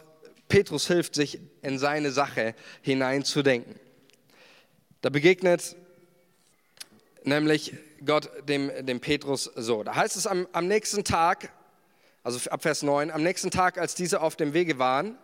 [0.48, 3.76] Petrus hilft, sich in seine Sache hineinzudenken.
[5.00, 5.76] Da begegnet
[7.24, 9.82] nämlich Gott dem, dem Petrus so.
[9.82, 11.50] Da heißt es am, am nächsten Tag,
[12.22, 15.16] also ab Vers 9, am nächsten Tag, als diese auf dem Wege waren,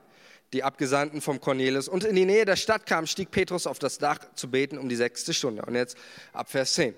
[0.52, 3.98] die Abgesandten vom Cornelius, und in die Nähe der Stadt kamen, stieg Petrus auf das
[3.98, 5.62] Dach zu beten um die sechste Stunde.
[5.62, 5.96] Und jetzt
[6.32, 6.94] ab Vers 10.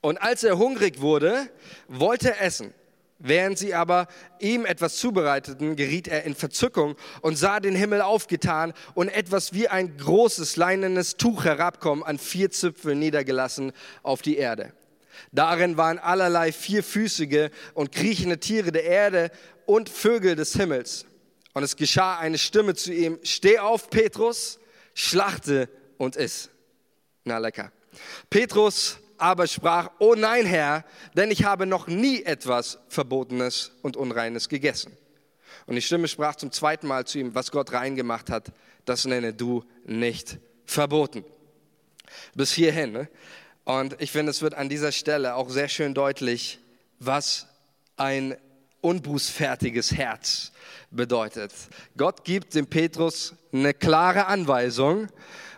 [0.00, 1.48] Und als er hungrig wurde,
[1.88, 2.72] wollte er essen.
[3.18, 8.74] Während sie aber ihm etwas zubereiteten, geriet er in Verzückung und sah den Himmel aufgetan
[8.94, 14.72] und etwas wie ein großes leinenes Tuch herabkommen, an vier Zipfeln niedergelassen auf die Erde.
[15.32, 19.30] Darin waren allerlei vierfüßige und kriechende Tiere der Erde
[19.66, 21.06] und Vögel des Himmels.
[21.52, 24.58] Und es geschah eine Stimme zu ihm, steh auf, Petrus,
[24.94, 26.50] schlachte und iss.
[27.24, 27.72] Na lecker.
[28.28, 30.84] Petrus aber sprach, oh nein, Herr,
[31.16, 34.96] denn ich habe noch nie etwas Verbotenes und Unreines gegessen.
[35.66, 38.52] Und die Stimme sprach zum zweiten Mal zu ihm, was Gott rein gemacht hat,
[38.84, 41.24] das nenne du nicht verboten.
[42.34, 42.92] Bis hierhin.
[42.92, 43.08] Ne?
[43.64, 46.58] Und ich finde, es wird an dieser Stelle auch sehr schön deutlich,
[46.98, 47.46] was
[47.96, 48.36] ein
[48.82, 50.52] unbußfertiges Herz
[50.90, 51.52] bedeutet.
[51.96, 55.08] Gott gibt dem Petrus eine klare Anweisung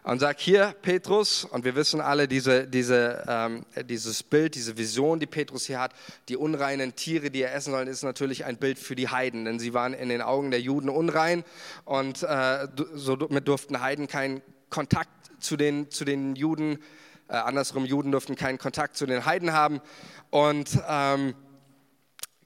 [0.05, 5.19] und sagt, hier Petrus, und wir wissen alle, diese, diese, ähm, dieses Bild, diese Vision,
[5.19, 5.93] die Petrus hier hat,
[6.29, 9.59] die unreinen Tiere, die er essen soll, ist natürlich ein Bild für die Heiden, denn
[9.59, 11.43] sie waren in den Augen der Juden unrein
[11.85, 16.79] und äh, somit durften Heiden keinen Kontakt zu den, zu den Juden,
[17.29, 19.81] äh, andersrum Juden durften keinen Kontakt zu den Heiden haben
[20.31, 21.35] und ähm,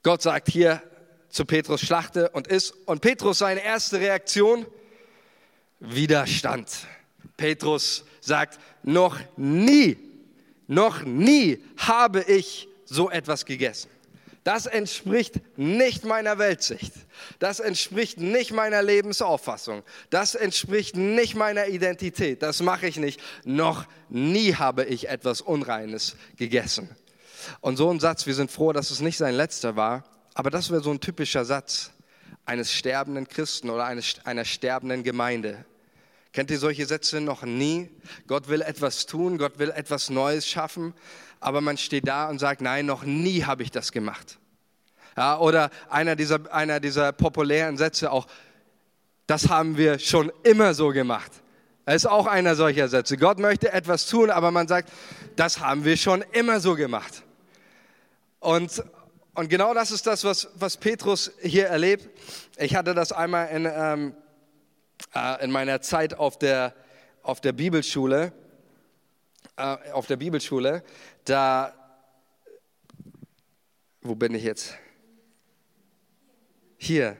[0.03, 0.81] Gott sagt hier
[1.29, 2.71] zu Petrus, schlachte und iss.
[2.71, 4.65] Und Petrus, seine erste Reaktion,
[5.79, 6.87] Widerstand.
[7.37, 9.97] Petrus sagt, noch nie,
[10.67, 13.89] noch nie habe ich so etwas gegessen.
[14.43, 16.93] Das entspricht nicht meiner Weltsicht.
[17.37, 19.83] Das entspricht nicht meiner Lebensauffassung.
[20.09, 22.41] Das entspricht nicht meiner Identität.
[22.41, 23.21] Das mache ich nicht.
[23.45, 26.89] Noch nie habe ich etwas Unreines gegessen.
[27.59, 30.71] Und so ein Satz, wir sind froh, dass es nicht sein letzter war, aber das
[30.71, 31.91] wäre so ein typischer Satz
[32.45, 35.65] eines sterbenden Christen oder einer sterbenden Gemeinde.
[36.33, 37.89] Kennt ihr solche Sätze noch nie?
[38.25, 40.93] Gott will etwas tun, Gott will etwas Neues schaffen,
[41.41, 44.37] aber man steht da und sagt, nein, noch nie habe ich das gemacht.
[45.17, 48.27] Ja, oder einer dieser, einer dieser populären Sätze auch,
[49.27, 51.31] das haben wir schon immer so gemacht.
[51.85, 53.17] Das ist auch einer solcher Sätze.
[53.17, 54.89] Gott möchte etwas tun, aber man sagt,
[55.35, 57.23] das haben wir schon immer so gemacht.
[58.39, 58.83] Und,
[59.33, 62.07] und genau das ist das, was, was Petrus hier erlebt.
[62.57, 64.15] Ich hatte das einmal in, ähm,
[65.15, 66.73] äh, in meiner Zeit auf der,
[67.23, 68.31] auf der Bibelschule.
[69.61, 70.83] Äh, auf der Bibelschule,
[71.23, 71.71] da,
[74.01, 74.75] wo bin ich jetzt?
[76.77, 77.15] Hier,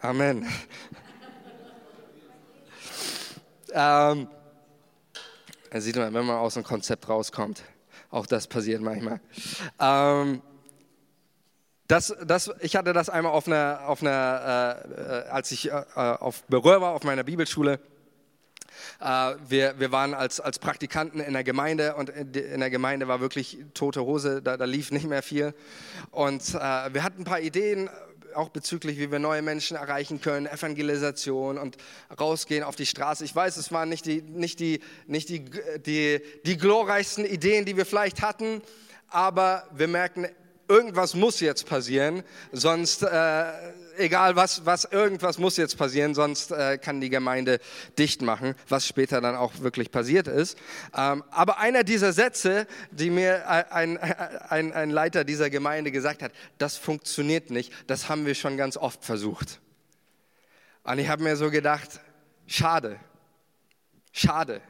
[0.00, 0.42] Amen.
[3.72, 4.28] ähm,
[5.70, 7.62] da sieht man, wenn man aus dem Konzept rauskommt.
[8.10, 9.20] Auch das passiert manchmal.
[9.80, 10.42] Ähm,
[11.86, 14.84] das, das, ich hatte das einmal auf einer, auf einer
[15.26, 17.80] äh, als ich äh, auf Berühr war, auf meiner Bibelschule.
[19.00, 23.20] Äh, wir, wir waren als, als Praktikanten in der Gemeinde und in der Gemeinde war
[23.20, 25.54] wirklich tote Hose, da, da lief nicht mehr viel.
[26.10, 26.58] Und äh,
[26.94, 27.88] wir hatten ein paar Ideen,
[28.34, 31.76] auch bezüglich, wie wir neue Menschen erreichen können, Evangelisation und
[32.20, 33.24] rausgehen auf die Straße.
[33.24, 35.44] Ich weiß, es waren nicht die, nicht die, nicht die,
[35.84, 38.60] die, die glorreichsten Ideen, die wir vielleicht hatten,
[39.08, 40.28] aber wir merken,
[40.68, 42.22] irgendwas muss jetzt passieren,
[42.52, 43.52] sonst, äh,
[43.98, 47.60] egal was, was, irgendwas muss jetzt passieren, sonst äh, kann die Gemeinde
[47.98, 50.58] dicht machen, was später dann auch wirklich passiert ist.
[50.96, 56.32] Ähm, aber einer dieser Sätze, die mir ein, ein, ein Leiter dieser Gemeinde gesagt hat,
[56.58, 59.60] das funktioniert nicht, das haben wir schon ganz oft versucht.
[60.84, 62.00] Und ich habe mir so gedacht,
[62.46, 63.00] schade,
[64.12, 64.60] schade.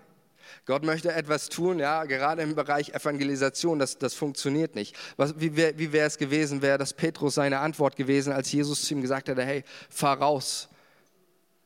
[0.66, 4.96] Gott möchte etwas tun, ja, gerade im Bereich Evangelisation, das, das funktioniert nicht.
[5.16, 8.94] Was, wie wäre wie es gewesen, wäre das Petrus seine Antwort gewesen, als Jesus zu
[8.94, 10.68] ihm gesagt hätte, hey, fahr raus,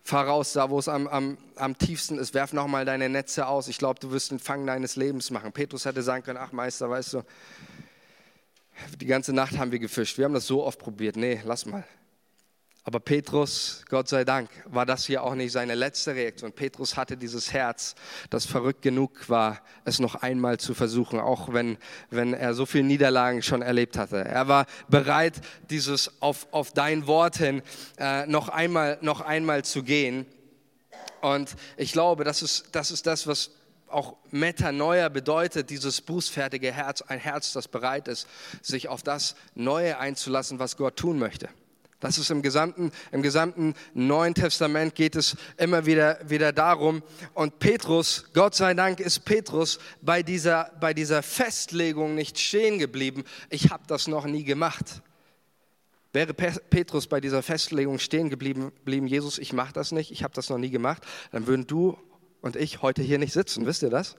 [0.03, 3.69] fahr raus, da wo es am, am, am tiefsten ist, werf nochmal deine Netze aus,
[3.69, 5.51] ich glaube, du wirst den Fang deines Lebens machen.
[5.51, 7.23] Petrus hätte sagen können, ach Meister, weißt du,
[9.01, 11.85] die ganze Nacht haben wir gefischt, wir haben das so oft probiert, nee, lass mal,
[12.85, 16.53] aber Petrus, Gott sei Dank, war das hier auch nicht seine letzte Reaktion.
[16.53, 17.95] Petrus hatte dieses Herz,
[18.31, 21.77] das verrückt genug war, es noch einmal zu versuchen, auch wenn,
[22.09, 24.25] wenn er so viele Niederlagen schon erlebt hatte.
[24.25, 27.63] Er war bereit, dieses auf, auf dein Wort hin
[27.99, 30.25] äh, noch, einmal, noch einmal zu gehen.
[31.21, 33.51] Und ich glaube, das ist das, ist das was
[33.89, 38.27] auch Metanoia bedeutet, dieses bußfertige Herz, ein Herz, das bereit ist,
[38.63, 41.49] sich auf das Neue einzulassen, was Gott tun möchte.
[42.01, 47.03] Das ist im gesamten, im gesamten Neuen Testament geht es immer wieder, wieder darum.
[47.35, 53.25] Und Petrus, Gott sei Dank ist Petrus bei dieser, bei dieser Festlegung nicht stehen geblieben.
[53.51, 55.03] Ich habe das noch nie gemacht.
[56.13, 60.35] Wäre Petrus bei dieser Festlegung stehen geblieben, blieben, Jesus, ich mache das nicht, ich habe
[60.35, 61.97] das noch nie gemacht, dann würden du
[62.41, 63.65] und ich heute hier nicht sitzen.
[63.67, 64.17] Wisst ihr das?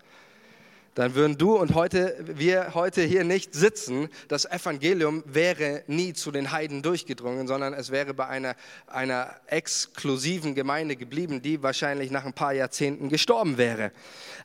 [0.95, 4.09] Dann würden du und heute, wir heute hier nicht sitzen.
[4.27, 8.55] Das Evangelium wäre nie zu den Heiden durchgedrungen, sondern es wäre bei einer,
[8.87, 13.91] einer exklusiven Gemeinde geblieben, die wahrscheinlich nach ein paar Jahrzehnten gestorben wäre.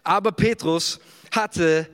[0.05, 1.01] Aber Petrus
[1.33, 1.89] hatte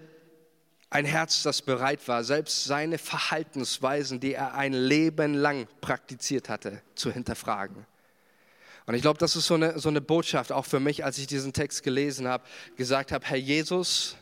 [0.91, 6.83] ein Herz, das bereit war, selbst seine Verhaltensweisen, die er ein Leben lang praktiziert hatte,
[6.95, 7.87] zu hinterfragen.
[8.85, 11.27] Und ich glaube, das ist so eine, so eine Botschaft auch für mich, als ich
[11.27, 12.45] diesen Text gelesen habe,
[12.77, 14.17] gesagt habe, Herr Jesus,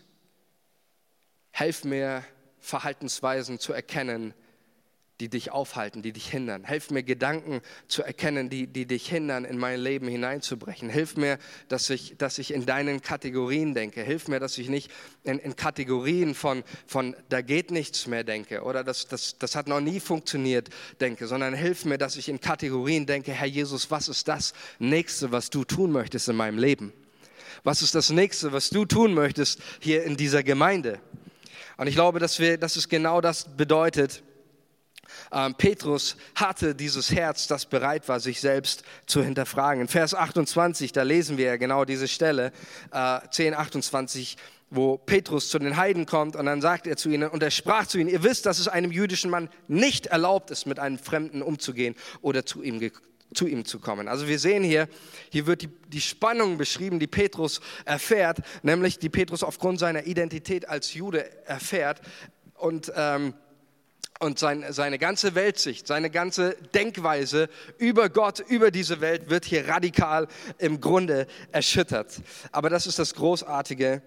[1.50, 2.24] Helf mir,
[2.60, 4.34] Verhaltensweisen zu erkennen,
[5.20, 6.64] die dich aufhalten, die dich hindern.
[6.64, 10.88] Hilf mir, Gedanken zu erkennen, die, die dich hindern, in mein Leben hineinzubrechen.
[10.88, 14.02] Hilf mir, dass ich, dass ich in deinen Kategorien denke.
[14.02, 14.90] Hilf mir, dass ich nicht
[15.22, 19.68] in, in Kategorien von, von da geht nichts mehr denke oder das, das, das hat
[19.68, 24.08] noch nie funktioniert denke, sondern hilf mir, dass ich in Kategorien denke, Herr Jesus, was
[24.08, 26.92] ist das Nächste, was du tun möchtest in meinem Leben?
[27.62, 30.98] Was ist das Nächste, was du tun möchtest hier in dieser Gemeinde?
[31.80, 34.22] Und ich glaube, dass, wir, dass es genau das bedeutet,
[35.32, 39.80] ähm, Petrus hatte dieses Herz, das bereit war, sich selbst zu hinterfragen.
[39.80, 42.52] In Vers 28, da lesen wir ja genau diese Stelle,
[42.92, 44.36] äh, 10, 28,
[44.68, 47.86] wo Petrus zu den Heiden kommt und dann sagt er zu ihnen, und er sprach
[47.86, 51.40] zu ihnen, ihr wisst, dass es einem jüdischen Mann nicht erlaubt ist, mit einem Fremden
[51.40, 52.78] umzugehen oder zu ihm
[53.34, 54.08] zu ihm zu kommen.
[54.08, 54.88] Also wir sehen hier,
[55.30, 60.68] hier wird die, die Spannung beschrieben, die Petrus erfährt, nämlich die Petrus aufgrund seiner Identität
[60.68, 62.00] als Jude erfährt
[62.54, 63.34] und ähm,
[64.20, 69.66] und sein, seine ganze Weltsicht, seine ganze Denkweise über Gott, über diese Welt wird hier
[69.66, 72.20] radikal im Grunde erschüttert.
[72.52, 74.02] Aber das ist das Großartige.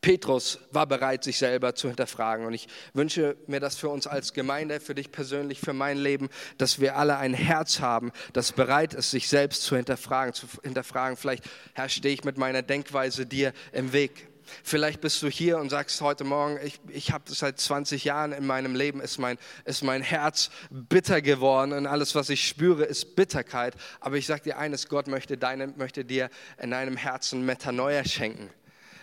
[0.00, 2.46] Petrus war bereit, sich selber zu hinterfragen.
[2.46, 6.28] Und ich wünsche mir das für uns als Gemeinde, für dich persönlich, für mein Leben,
[6.58, 10.34] dass wir alle ein Herz haben, das bereit ist, sich selbst zu hinterfragen.
[10.34, 14.28] Zu hinterfragen, vielleicht, Herr, stehe ich mit meiner Denkweise dir im Weg.
[14.62, 18.46] Vielleicht bist du hier und sagst heute Morgen, ich, ich habe seit 20 Jahren in
[18.46, 23.16] meinem Leben, ist mein, ist mein Herz bitter geworden und alles, was ich spüre, ist
[23.16, 23.74] Bitterkeit.
[24.00, 28.50] Aber ich sage dir eines, Gott möchte, deine, möchte dir in deinem Herzen Metanoia schenken.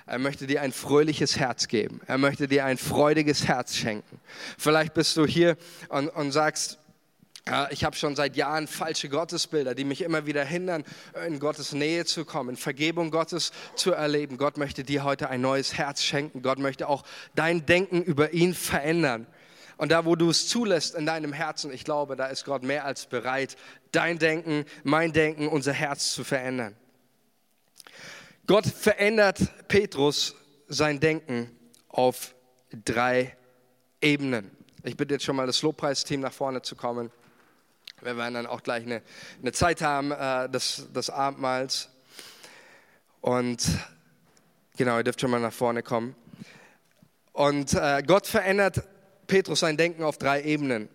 [0.08, 2.00] Er möchte dir ein fröhliches Herz geben.
[2.06, 4.20] Er möchte dir ein freudiges Herz schenken.
[4.58, 5.58] Vielleicht bist du hier
[5.90, 6.78] und, und sagst,
[7.70, 10.84] ich habe schon seit Jahren falsche Gottesbilder, die mich immer wieder hindern,
[11.28, 14.38] in Gottes Nähe zu kommen, Vergebung Gottes zu erleben.
[14.38, 16.42] Gott möchte dir heute ein neues Herz schenken.
[16.42, 17.04] Gott möchte auch
[17.36, 19.28] dein Denken über ihn verändern.
[19.78, 22.86] Und da, wo du es zulässt in deinem Herzen, ich glaube, da ist Gott mehr
[22.86, 23.58] als bereit,
[23.92, 26.76] dein Denken, mein Denken, unser Herz zu verändern.
[28.48, 30.36] Gott verändert Petrus
[30.68, 31.50] sein Denken
[31.90, 32.36] auf
[32.72, 33.36] drei
[34.02, 34.52] Ebenen.
[34.84, 37.12] Ich bitte jetzt schon mal das Lobpreisteam nach vorne zu kommen.
[38.02, 39.02] Wir werden dann auch gleich eine,
[39.42, 41.90] eine Zeit haben äh, des, des Abendmahls.
[43.22, 43.66] Und
[44.78, 46.16] genau, ihr dürft schon mal nach vorne kommen.
[47.34, 48.84] Und äh, Gott verändert
[49.26, 50.88] Petrus sein Denken auf drei Ebenen.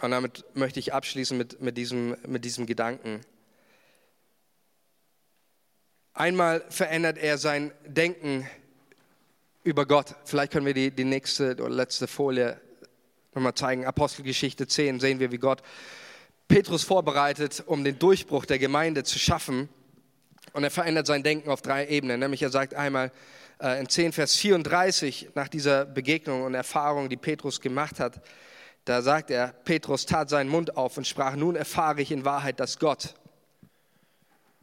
[0.00, 3.20] Und damit möchte ich abschließen mit, mit, diesem, mit diesem Gedanken.
[6.16, 8.48] Einmal verändert er sein Denken
[9.64, 10.14] über Gott.
[10.24, 12.60] Vielleicht können wir die, die nächste oder letzte Folie
[13.34, 15.60] nochmal zeigen, Apostelgeschichte 10, sehen wir, wie Gott
[16.46, 19.68] Petrus vorbereitet, um den Durchbruch der Gemeinde zu schaffen.
[20.52, 22.20] Und er verändert sein Denken auf drei Ebenen.
[22.20, 23.10] Nämlich er sagt einmal
[23.60, 28.20] äh, in 10, Vers 34, nach dieser Begegnung und Erfahrung, die Petrus gemacht hat,
[28.84, 32.60] da sagt er, Petrus tat seinen Mund auf und sprach, nun erfahre ich in Wahrheit,
[32.60, 33.14] dass Gott,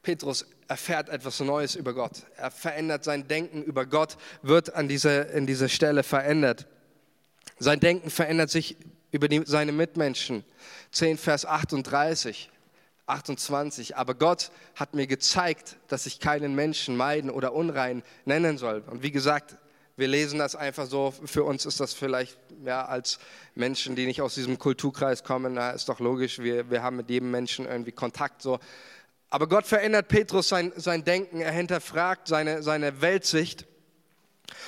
[0.02, 2.24] Petrus erfährt etwas Neues über Gott.
[2.38, 6.66] Er verändert sein Denken über Gott, wird an dieser, in dieser Stelle verändert.
[7.60, 8.78] Sein Denken verändert sich
[9.12, 10.46] über die, seine Mitmenschen.
[10.94, 12.50] 10 Vers 38,
[13.06, 13.98] 28.
[13.98, 18.82] Aber Gott hat mir gezeigt, dass ich keinen Menschen meiden oder unrein nennen soll.
[18.90, 19.58] Und wie gesagt,
[19.98, 21.14] wir lesen das einfach so.
[21.26, 23.20] Für uns ist das vielleicht ja, als
[23.56, 26.40] Menschen, die nicht aus diesem Kulturkreis kommen, na, ist doch logisch.
[26.40, 28.58] Wir, wir haben mit jedem Menschen irgendwie Kontakt so.
[29.32, 31.40] Aber Gott verändert Petrus sein, sein Denken.
[31.40, 33.66] Er hinterfragt seine, seine Weltsicht.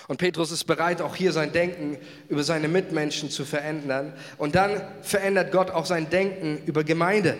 [0.07, 1.97] Und Petrus ist bereit, auch hier sein Denken
[2.29, 4.13] über seine Mitmenschen zu verändern.
[4.37, 7.37] Und dann verändert Gott auch sein Denken über Gemeinde.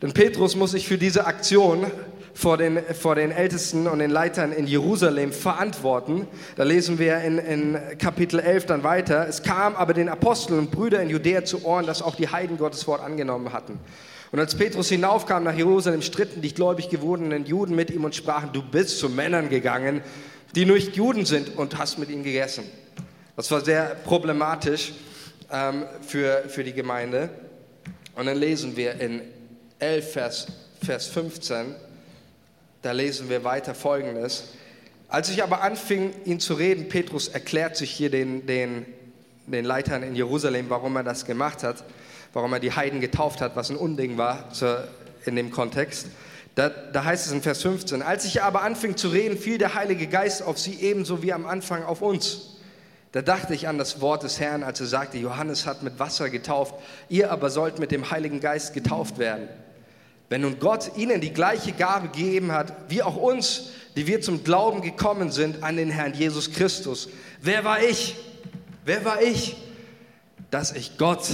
[0.00, 1.90] Denn Petrus muss sich für diese Aktion
[2.34, 6.28] vor den, vor den Ältesten und den Leitern in Jerusalem verantworten.
[6.54, 9.26] Da lesen wir in, in Kapitel 11 dann weiter.
[9.28, 12.58] Es kam aber den Aposteln und Brüdern in Judäa zu Ohren, dass auch die Heiden
[12.58, 13.80] Gottes Wort angenommen hatten.
[14.32, 18.50] Und als Petrus hinaufkam nach Jerusalem, stritten die gläubig gewordenen Juden mit ihm und sprachen,
[18.52, 20.02] du bist zu Männern gegangen
[20.54, 22.64] die nicht Juden sind und hast mit ihnen gegessen.
[23.36, 24.92] Das war sehr problematisch
[25.50, 27.28] ähm, für, für die Gemeinde.
[28.14, 29.22] Und dann lesen wir in
[29.80, 30.46] 11, Vers,
[30.84, 31.74] Vers 15,
[32.82, 34.44] da lesen wir weiter Folgendes.
[35.08, 38.86] Als ich aber anfing, ihn zu reden, Petrus erklärt sich hier den, den,
[39.46, 41.84] den Leitern in Jerusalem, warum er das gemacht hat,
[42.34, 44.86] warum er die Heiden getauft hat, was ein Unding war zur,
[45.24, 46.08] in dem Kontext.
[46.54, 49.74] Da, da, heißt es in Vers 15, als ich aber anfing zu reden, fiel der
[49.74, 52.50] Heilige Geist auf sie ebenso wie am Anfang auf uns.
[53.10, 56.30] Da dachte ich an das Wort des Herrn, als er sagte, Johannes hat mit Wasser
[56.30, 56.74] getauft,
[57.08, 59.48] ihr aber sollt mit dem Heiligen Geist getauft werden.
[60.28, 64.42] Wenn nun Gott ihnen die gleiche Gabe gegeben hat, wie auch uns, die wir zum
[64.42, 67.08] Glauben gekommen sind an den Herrn Jesus Christus,
[67.40, 68.16] wer war ich?
[68.84, 69.56] Wer war ich,
[70.50, 71.28] dass ich Gott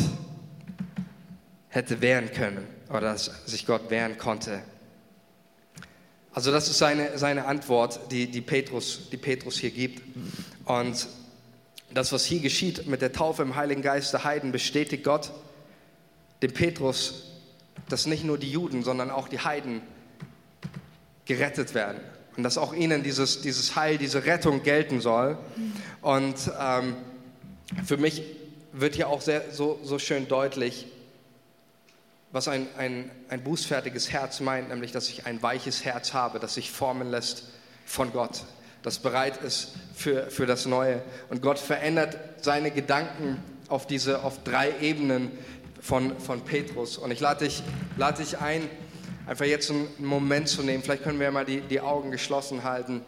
[1.71, 4.61] hätte wehren können oder dass sich Gott wehren konnte.
[6.33, 10.03] Also das ist seine, seine Antwort, die, die, Petrus, die Petrus hier gibt.
[10.64, 11.09] Und
[11.93, 15.33] das, was hier geschieht mit der Taufe im Heiligen Geist der Heiden, bestätigt Gott
[16.43, 17.33] dem Petrus,
[17.89, 19.83] dass nicht nur die Juden, sondern auch die Heiden
[21.25, 22.01] gerettet werden.
[22.37, 25.37] Und dass auch ihnen dieses, dieses Heil, diese Rettung gelten soll.
[26.01, 26.97] Und ähm,
[27.85, 28.23] für mich
[28.73, 30.87] wird hier auch sehr, so, so schön deutlich,
[32.33, 36.55] was ein, ein, ein bußfertiges Herz meint, nämlich dass ich ein weiches Herz habe, das
[36.55, 37.45] sich formen lässt
[37.85, 38.45] von Gott,
[38.83, 41.03] das bereit ist für, für das Neue.
[41.28, 45.31] Und Gott verändert seine Gedanken auf diese auf drei Ebenen
[45.81, 46.99] von, von Petrus.
[46.99, 47.62] Und ich lade dich,
[47.97, 48.68] lade dich ein,
[49.26, 50.83] einfach jetzt einen Moment zu nehmen.
[50.83, 53.03] Vielleicht können wir mal die, die Augen geschlossen halten.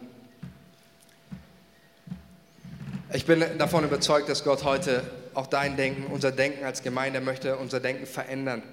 [3.13, 5.03] Ich bin davon überzeugt, dass Gott heute
[5.33, 8.63] auch dein Denken, unser Denken als Gemeinde möchte, unser Denken verändern.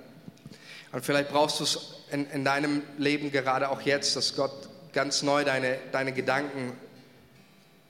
[0.93, 5.23] Und vielleicht brauchst du es in, in deinem Leben gerade auch jetzt, dass Gott ganz
[5.23, 6.73] neu deine, deine Gedanken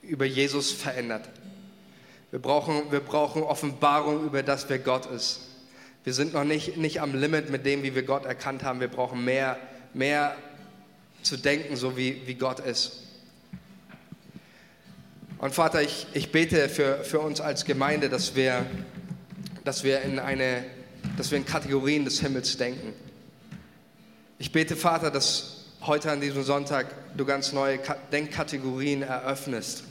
[0.03, 1.29] über Jesus verändert.
[2.31, 5.41] Wir brauchen, wir brauchen Offenbarung über das, wer Gott ist.
[6.05, 8.81] Wir sind noch nicht, nicht am Limit mit dem, wie wir Gott erkannt haben.
[8.81, 9.59] Wir brauchen mehr,
[9.93, 10.37] mehr
[11.23, 13.03] zu denken, so wie, wie Gott ist.
[15.39, 18.67] Und Vater, ich, ich bete für, für uns als Gemeinde, dass wir,
[19.65, 20.65] dass, wir in eine,
[21.21, 22.95] dass wir in Kategorien des Himmels denken.
[24.39, 27.79] Ich bete, Vater, dass heute an diesem Sonntag du ganz neue
[28.11, 29.85] Denkkategorien eröffnest.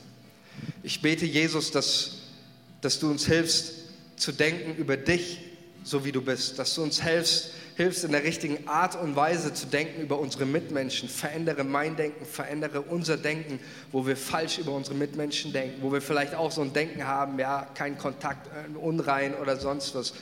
[0.82, 2.13] Ich bete, Jesus, dass,
[2.82, 3.73] dass du uns hilfst
[4.15, 5.41] zu denken über dich,
[5.84, 9.53] so wie du bist, dass du uns hilfst, hilfst in der richtigen Art und Weise
[9.53, 11.07] zu denken über unsere Mitmenschen.
[11.07, 13.59] Verändere mein Denken, verändere unser Denken,
[13.91, 17.38] wo wir falsch über unsere Mitmenschen denken, wo wir vielleicht auch so ein Denken haben,
[17.38, 20.13] ja, kein Kontakt, äh, unrein oder sonst was.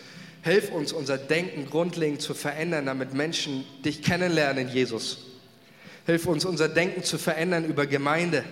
[0.48, 5.26] Hilf uns, unser Denken grundlegend zu verändern, damit Menschen dich kennenlernen, Jesus.
[6.06, 8.43] Hilf uns, unser Denken zu verändern über Gemeinde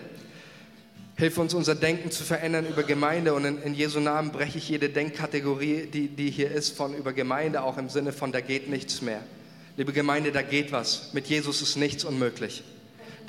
[1.17, 4.67] Hilf uns, unser Denken zu verändern über Gemeinde und in, in Jesu Namen breche ich
[4.67, 8.69] jede Denkkategorie, die, die hier ist, von über Gemeinde, auch im Sinne von, da geht
[8.69, 9.21] nichts mehr.
[9.77, 11.13] Liebe Gemeinde, da geht was.
[11.13, 12.63] Mit Jesus ist nichts unmöglich.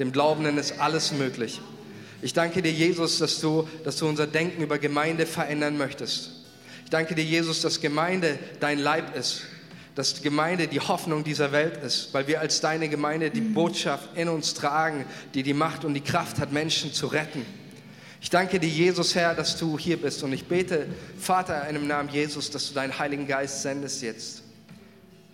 [0.00, 1.60] Dem Glaubenden ist alles möglich.
[2.22, 6.35] Ich danke dir, Jesus, dass du, dass du unser Denken über Gemeinde verändern möchtest.
[6.86, 9.42] Ich danke dir, Jesus, dass Gemeinde dein Leib ist,
[9.96, 14.28] dass Gemeinde die Hoffnung dieser Welt ist, weil wir als deine Gemeinde die Botschaft in
[14.28, 17.44] uns tragen, die die Macht und die Kraft hat, Menschen zu retten.
[18.20, 20.22] Ich danke dir, Jesus, Herr, dass du hier bist.
[20.22, 20.86] Und ich bete,
[21.18, 24.44] Vater, in dem Namen Jesus, dass du deinen Heiligen Geist sendest jetzt,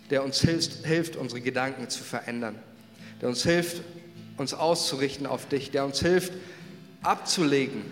[0.09, 2.55] der uns hilft, hilft, unsere Gedanken zu verändern,
[3.21, 3.83] der uns hilft,
[4.37, 6.33] uns auszurichten auf dich, der uns hilft,
[7.03, 7.83] abzulegen,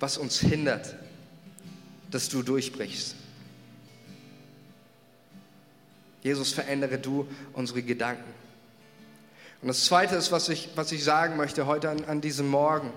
[0.00, 0.96] was uns hindert,
[2.10, 3.14] dass du durchbrichst.
[6.22, 8.32] Jesus, verändere du unsere Gedanken.
[9.62, 12.90] Und das Zweite ist, was ich, was ich sagen möchte heute an, an diesem Morgen.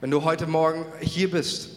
[0.00, 1.70] Wenn du heute Morgen hier bist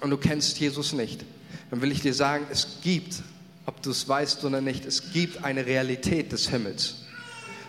[0.00, 1.24] und du kennst Jesus nicht,
[1.70, 3.22] dann will ich dir sagen, es gibt,
[3.66, 7.04] ob du es weißt oder nicht, es gibt eine Realität des Himmels.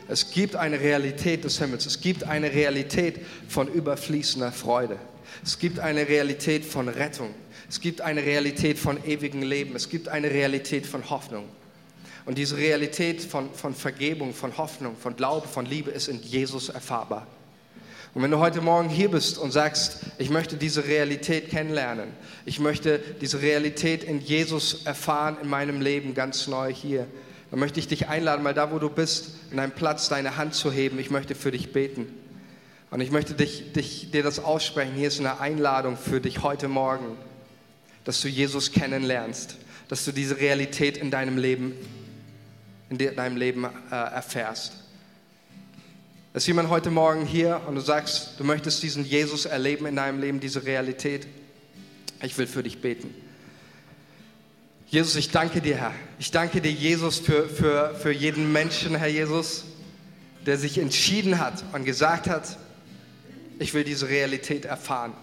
[0.07, 1.85] Es gibt eine Realität des Himmels.
[1.85, 4.97] Es gibt eine Realität von überfließender Freude.
[5.43, 7.33] Es gibt eine Realität von Rettung.
[7.69, 9.75] Es gibt eine Realität von ewigem Leben.
[9.75, 11.45] Es gibt eine Realität von Hoffnung.
[12.25, 16.69] Und diese Realität von, von Vergebung, von Hoffnung, von Glaube, von Liebe ist in Jesus
[16.69, 17.27] erfahrbar.
[18.15, 22.09] Und wenn du heute Morgen hier bist und sagst, ich möchte diese Realität kennenlernen,
[22.43, 27.05] ich möchte diese Realität in Jesus erfahren in meinem Leben ganz neu hier,
[27.51, 30.55] dann möchte ich dich einladen, mal da, wo du bist, in einem Platz deine Hand
[30.55, 30.97] zu heben.
[30.97, 32.07] Ich möchte für dich beten.
[32.89, 34.93] Und ich möchte dich, dich, dir das aussprechen.
[34.95, 37.15] Hier ist eine Einladung für dich heute Morgen,
[38.03, 41.73] dass du Jesus kennenlernst, dass du diese Realität in deinem Leben,
[42.89, 44.73] in deinem Leben äh, erfährst.
[46.33, 50.19] Ist jemand heute Morgen hier und du sagst, du möchtest diesen Jesus erleben in deinem
[50.19, 51.27] Leben, diese Realität?
[52.21, 53.13] Ich will für dich beten.
[54.87, 55.93] Jesus, ich danke dir, Herr.
[56.17, 59.65] Ich danke dir, Jesus, für, für, für jeden Menschen, Herr Jesus,
[60.45, 62.57] der sich entschieden hat und gesagt hat,
[63.59, 65.13] ich will diese Realität erfahren.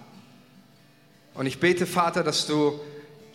[1.36, 2.80] Und ich bete, Vater, dass du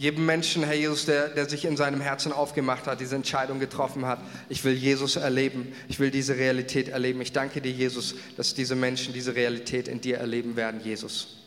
[0.02, 4.08] jedem Menschen, Herr Jesus, der, der sich in seinem Herzen aufgemacht hat, diese Entscheidung getroffen
[4.08, 4.20] hat.
[4.50, 5.74] Ich will Jesus erleben.
[5.88, 7.22] Ich will diese Realität erleben.
[7.22, 11.38] Ich danke dir, Jesus, dass diese Menschen diese Realität in dir erleben werden, Jesus.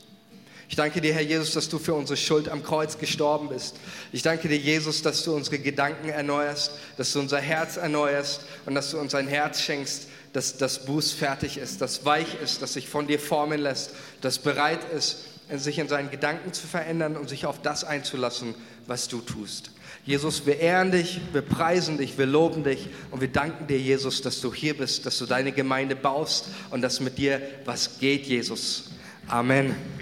[0.69, 3.77] Ich danke dir, Herr Jesus, dass du für unsere Schuld am Kreuz gestorben bist.
[4.13, 8.77] Ich danke dir, Jesus, dass du unsere Gedanken erneuerst, dass du unser Herz erneuerst und
[8.77, 12.89] dass du uns ein Herz schenkst, das, das bußfertig ist, das weich ist, das sich
[12.89, 13.91] von dir formen lässt,
[14.21, 15.27] das bereit ist,
[15.57, 18.55] sich in seinen Gedanken zu verändern und sich auf das einzulassen,
[18.87, 19.71] was du tust.
[20.05, 24.21] Jesus, wir ehren dich, wir preisen dich, wir loben dich und wir danken dir, Jesus,
[24.21, 28.27] dass du hier bist, dass du deine Gemeinde baust und dass mit dir was geht,
[28.27, 28.91] Jesus.
[29.29, 29.75] Amen.